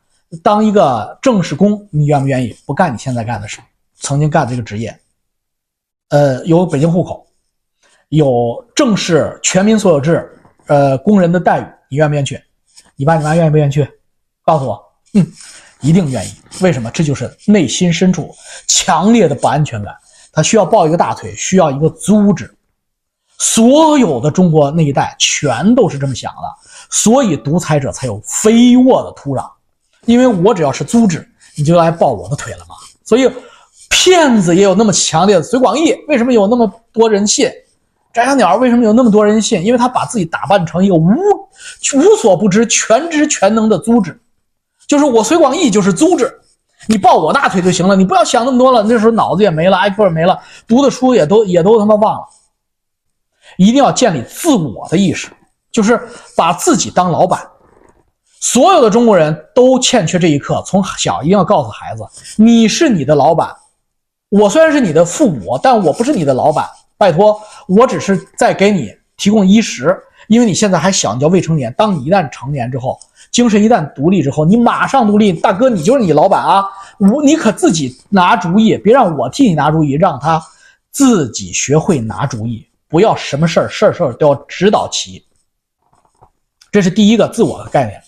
[0.42, 2.56] 当一个正式工，你愿不愿意？
[2.66, 3.60] 不干你现在干的事，
[3.96, 4.98] 曾经干这个职业，
[6.10, 7.26] 呃，有北京户口，
[8.12, 10.30] 有正式全民所有制，
[10.68, 12.38] 呃，工人的待遇，你愿不愿意去？
[12.98, 13.88] 你爸你妈愿意不愿意去？
[14.44, 14.84] 告诉我，
[15.14, 15.26] 嗯，
[15.80, 16.30] 一定愿意。
[16.60, 16.92] 为什么？
[16.92, 18.30] 这就是内心深处
[18.68, 19.96] 强烈的不安全感。
[20.34, 22.54] 他需要抱一个大腿，需要一个阻止。
[23.38, 29.50] 所有的中国那一代全都是这么想的，所以独裁者才有肥沃的土壤。
[30.06, 32.76] 因为我只要是阻止，你就来抱我的腿了嘛。
[33.06, 33.32] 所以
[33.90, 35.44] 骗子也有那么强烈的。
[35.44, 37.50] 隋广义为什么有那么多人信？
[38.14, 39.64] 翟小鸟为什么有那么多人信？
[39.64, 41.10] 因为他把自己打扮成一个无
[41.96, 44.20] 无所不知、全知全能的组织，
[44.88, 46.30] 就是我隋广义就是组织，
[46.88, 48.84] 你抱我大腿就行了，你不要想那么多了。
[48.84, 50.38] 那时候脑子也没了，IQ 也没了，
[50.68, 52.26] 读的书也都也都他妈忘了。
[53.58, 55.30] 一定要建立自我的意识，
[55.72, 56.00] 就是
[56.36, 57.42] 把自己当老板。
[58.40, 62.04] 所有的中国人都欠缺这一课，从小一定要告诉孩子：
[62.38, 63.56] 你是你的老板，
[64.30, 66.68] 我虽然是你的父母，但我不是你的老板。
[67.02, 69.98] 拜托，我只是在给你提供衣食，
[70.28, 71.74] 因为你现在还小，你叫未成年。
[71.76, 72.96] 当你一旦成年之后，
[73.32, 76.64] 精神一旦独立之后，你马上独立，大哥，你就是你老板啊！
[77.00, 80.40] 我你可自己拿主意，别让我替你拿主意，让他
[80.92, 85.26] 自己学会拿主意，不要什么事儿事儿事儿都要指导其。
[86.72, 88.00] 这是第一个自我的概念。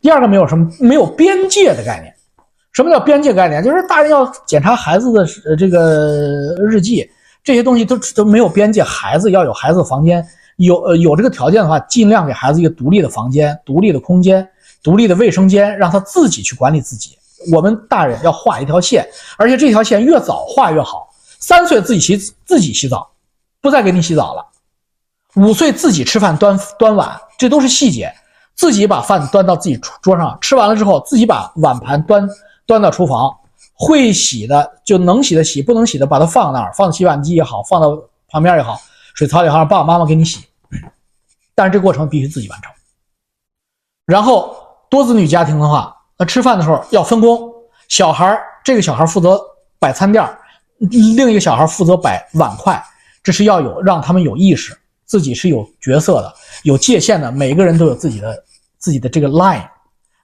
[0.00, 2.14] 第二个没有什么没有边界的概念。
[2.70, 3.60] 什么叫边界概念？
[3.64, 5.26] 就是大人要检查孩子的
[5.56, 7.10] 这个日记。
[7.46, 10.26] 这些东西都都没有边界，孩子要有孩子的房间，
[10.56, 14.46] 有呃有这个条件的话，尽量给孩子一个独立的房间、独立的空间、
[14.82, 17.16] 独立的卫生间，让他自己去管理自己。
[17.54, 19.06] 我们大人要画一条线，
[19.38, 21.08] 而且这条线越早画越好。
[21.38, 23.08] 三岁自己洗自己洗澡，
[23.60, 24.44] 不再给你洗澡了。
[25.36, 28.12] 五岁自己吃饭端端碗，这都是细节。
[28.56, 32.28] 自己把饭端到自己桌上，吃完了之后自己把碗盘端
[32.66, 33.32] 端到厨房。
[33.78, 37.96] 会洗的就能洗的洗，不能洗的把它放那儿，放洗碗机也好，放到
[38.28, 38.80] 旁边也好，
[39.14, 40.44] 水槽也好，让爸爸妈妈给你洗。
[41.54, 42.72] 但是这过程必须自己完成。
[44.06, 44.56] 然后
[44.88, 47.52] 多子女家庭的话，那吃饭的时候要分工，
[47.88, 49.40] 小孩这个小孩负责
[49.78, 50.26] 摆餐垫，
[50.78, 52.82] 另一个小孩负责摆碗筷，
[53.22, 54.74] 这是要有让他们有意识，
[55.04, 58.44] 自己是有角色的，有界限的，每个人都有自己的
[58.78, 59.68] 自己的这个 line。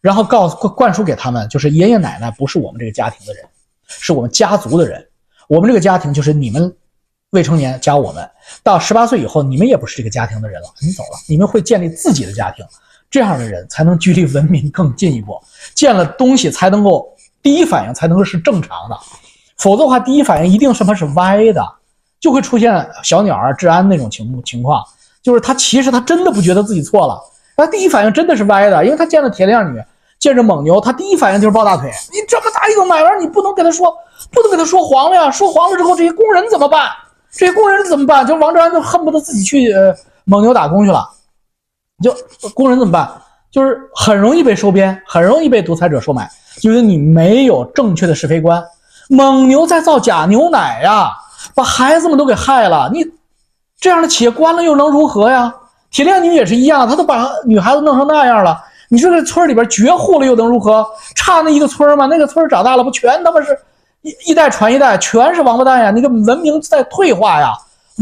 [0.02, 3.42] 然后告诉灌输给他们，就是爷爷奶奶不是我们这个家庭的人，
[3.88, 5.02] 是我们家族的人。
[5.48, 6.74] 我们这个家庭就是你们
[7.30, 8.28] 未成年加我们，
[8.62, 12.66] 到十八岁以后，你们也不是这个家庭的人了，你走了，你们会建立自己的家庭。
[13.10, 15.38] 这样的人才能距离文明更进一步，
[15.74, 18.98] 见了东西才能够第一反应才能够是正常的，
[19.58, 21.62] 否则的话，第一反应一定是他是歪的，
[22.18, 24.82] 就会出现小鸟儿治安那种情情况，
[25.22, 27.22] 就是他其实他真的不觉得自己错了，
[27.56, 29.82] 他第一反应真的是歪的，因为他见了铁链女。
[30.22, 31.90] 见着蒙牛，他第一反应就是抱大腿。
[32.12, 33.92] 你这么大一个买卖，你不能给他说，
[34.30, 35.28] 不能给他说黄了呀！
[35.28, 36.88] 说黄了之后，这些工人怎么办？
[37.32, 38.24] 这些工人怎么办？
[38.24, 39.92] 就王志安就恨不得自己去呃
[40.24, 41.08] 蒙牛打工去了。
[42.00, 42.14] 就
[42.50, 43.10] 工人怎么办？
[43.50, 48.62] 就是很容易被收编，很容易被独裁者收买，因为你没有正确的是非观。
[49.08, 51.10] 蒙牛在造假牛奶呀，
[51.52, 52.88] 把孩子们都给害了。
[52.92, 53.04] 你
[53.80, 55.52] 这样的企业关了又能如何呀？
[55.90, 58.62] 铁链女也是一样，他都把女孩子弄成那样了。
[58.92, 60.86] 你说这村里边绝户了又能如何？
[61.14, 62.04] 差那一个村吗？
[62.04, 63.58] 那个村长大了不全他妈是
[64.02, 65.90] 一一代传一代，全是王八蛋呀！
[65.90, 67.54] 那个文明在退化呀，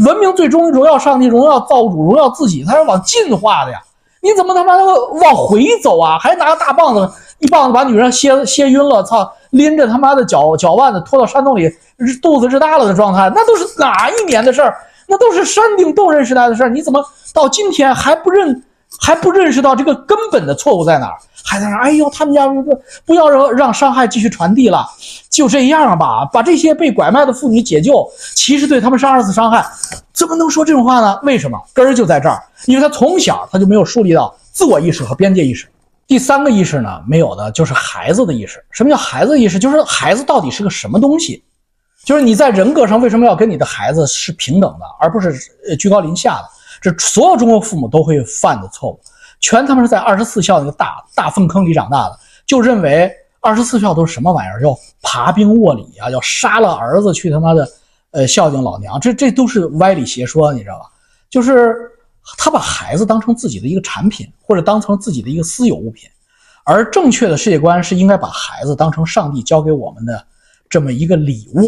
[0.05, 3.81] 文明最终荣耀上帝，荣耀造物主，荣耀自己，它是往进化的呀！
[4.21, 6.19] 你怎么他妈的往回走啊？
[6.19, 11.73] 还拿个大棒子，一棒子把女人歇歇晕了，操，拎着他妈的脚脚腕子拖到山洞里，
[12.21, 14.77] 肚子日大了的状态，那都是哪一年的事儿？
[15.07, 17.01] 那都是山顶洞人时代的事儿，你怎么
[17.33, 18.61] 到今天还不认？
[19.01, 24.87] 还不认识到这个根本的错误在哪儿，还在那哎呦，他们家不不要让让伤害继续传递了，
[25.27, 29.65] 就这样吧，把这些被拐卖的妇女解救，其实对他们是二次伤害，
[30.13, 31.19] 怎么能说这种话呢？
[31.23, 32.41] 为什么根儿就在这儿？
[32.67, 35.67] 因为他从小他就没有树立到自我意识和边界意识。
[36.05, 38.63] 第三个意识呢，没有的就是孩子的意识。
[38.69, 39.57] 什么叫孩子意识？
[39.57, 41.43] 就是孩子到底是个什么东西？
[42.05, 45.33] 就是你在人格上为什么要跟你的孩子是平等的，而不是
[45.77, 46.49] 居高临下的？
[46.81, 48.99] 这所有中国父母都会犯的错误，
[49.39, 53.09] 全他妈是在二十四孝那个大大粪坑里长大的，就认为
[53.39, 57.67] 二十四孝都是什么玩意儿，要爬冰卧里啊，要杀了儿子去他妈的
[58.11, 60.85] 呃孝敬老娘，这这都是歪理邪说，你知道吧？
[61.29, 61.75] 就是
[62.37, 66.09] 他把孩子当成自己的一个产品，或者当成自己的一个私有物品，
[66.63, 70.25] 而正确的世界观是应该把孩子当成上帝交给我们的
[70.69, 71.67] 这么一个礼物，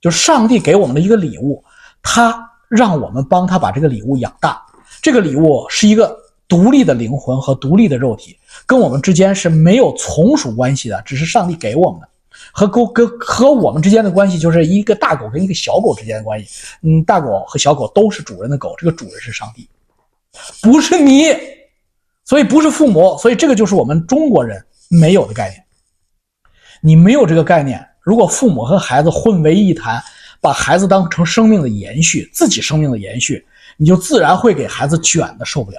[0.00, 1.62] 就是上帝给我们的一个礼物，
[2.02, 4.64] 他让我们帮他把这个礼物养大。
[5.02, 6.16] 这个礼物是一个
[6.48, 12.08] 独立的灵魂和独立的肉体，跟我们之间是没有从属关系的，只是上帝给我们的。
[12.52, 16.48] 和狗跟和我们之间的关系就是一个大狗跟一个小狗之间的关系。
[16.82, 19.68] 嗯，大狗和小狗都是主人的狗，这个主人是上帝，
[20.62, 21.26] 不是你，
[22.24, 25.62] 所以不是父母，所以这个就是我们中国人没有的概念。
[26.82, 30.02] 你没有这个概念，如果父母和孩子混为一谈，
[30.40, 33.44] 把孩子当成生命的延续，自己生命的延续。
[33.76, 35.78] 你就自然会给孩子卷的受不了，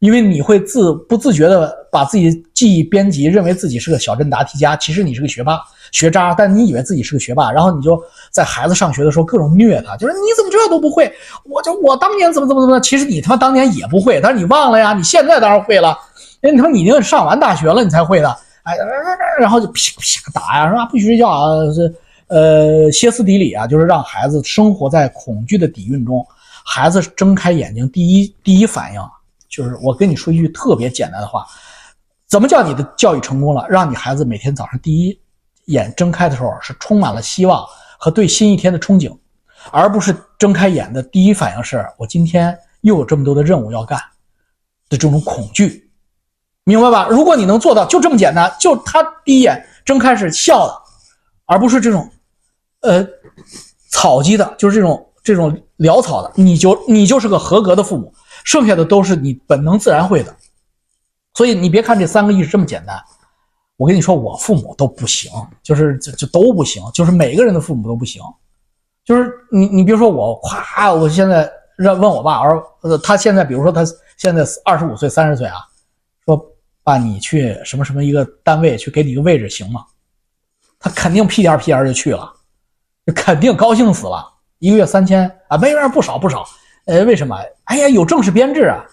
[0.00, 5.60] 因为你会自不自觉的把自己记忆编辑，认为自己是个小镇答题家，其实你是个学霸
[5.92, 8.00] 学渣，但你以为自己是个学霸，然后你就
[8.32, 11.12] 在孩子上学的时候各种虐他，就是你怎么这都不会，
[11.44, 15.96] 我就我当年怎么怎么怎么，其实你他妈当年也不会，但是你忘了呀，你现在当然会了，
[16.42, 18.28] 哎，你他妈你已经上完大学了，你才会的，
[18.64, 18.76] 哎，
[19.38, 20.86] 然后就啪啪打呀，是吧？
[20.86, 21.92] 不许睡觉啊，这
[22.28, 26.26] 呃歇斯底里啊，就是让孩子生活在恐惧的底蕴中。
[26.64, 29.00] 孩子睁开眼睛，第一第一反应
[29.48, 31.46] 就是我跟你说一句特别简单的话：
[32.26, 33.66] 怎么叫你的教育成功了？
[33.70, 35.18] 让你孩子每天早上第一
[35.64, 37.64] 眼睁开的时候是充满了希望
[37.98, 39.16] 和对新一天的憧憬，
[39.70, 43.98] 而不是睁开眼的第一反应是我今天又有这么多的任务要干
[44.90, 45.90] 的这种恐惧，
[46.64, 47.08] 明白吧？
[47.08, 50.74] 如果你能做到，就这么简单，就他第一眼睁开是笑的，
[51.46, 52.06] 而不是这种
[52.80, 53.06] 呃
[53.90, 55.04] 草鸡的，就是这种。
[55.20, 58.10] 这种潦草的，你就你就是个合格的父母，
[58.44, 60.34] 剩下的都是你本能自然会的。
[61.34, 62.98] 所以你别看这三个亿是这么简单，
[63.76, 65.30] 我跟你说，我父母都不行，
[65.62, 68.22] 就是就就都不行，就是每个人的父母都不行。
[69.04, 73.84] 就是你你比如说我，夸我现在让问我爸，而呃他现在比如说他
[74.16, 75.58] 现在二十五岁三十岁啊，
[76.24, 76.42] 说
[76.82, 79.84] 爸你去什么什么一个单位去给你一个位置行吗？
[80.78, 82.32] 他肯定屁颠屁颠就去了，
[83.14, 84.24] 肯定高兴死了。
[84.58, 86.44] 一个月三千啊，没有不少不少。
[86.86, 87.36] 呃，为什么？
[87.64, 88.84] 哎呀，有正式编制啊！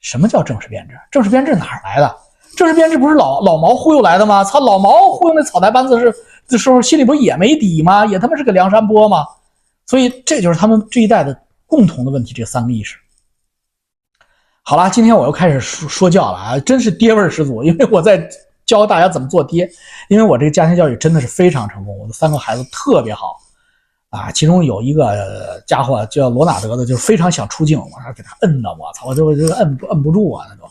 [0.00, 0.94] 什么叫正式编制？
[1.10, 2.16] 正式编制哪儿来的？
[2.56, 4.42] 正式编制不是老老毛忽悠来的吗？
[4.42, 6.14] 操，老毛忽悠那草台班子是
[6.48, 8.06] 的时候，心里不也没底吗？
[8.06, 9.26] 也他妈是个梁山泊吗？
[9.86, 12.96] 所以这就是他们这一代的共同的问题，这三个意识。
[14.62, 18.28] 好了，今天我又开始说说教了啊，真是爹味十足，因为我在
[18.64, 19.68] 教大家怎么做爹，
[20.08, 23.36] 因为我这个家庭教育真的是非常成功，我的三个孩子特别好。
[24.10, 30.68] 啊，其中有一个家伙叫罗纳德的，就是非常想出镜，我说给他摁的，我操，我就我这摁摁不住啊，那都。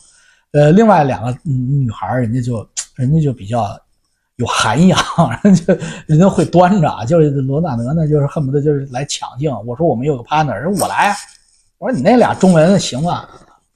[0.52, 3.80] 呃，另外两个女孩，人家就人家就比较
[4.36, 5.00] 有涵养，
[5.42, 9.50] 人家人家会端着，就是罗纳德呢，就是恨不得就是来抢镜。
[9.66, 11.16] 我说我们有个 partner，人我来，
[11.78, 13.26] 我说你那俩中文行吗？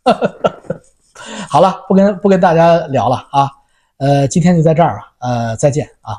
[1.47, 3.49] 好了，不跟不跟大家聊了啊，
[3.97, 6.17] 呃，今天就在这儿吧，呃，再见啊。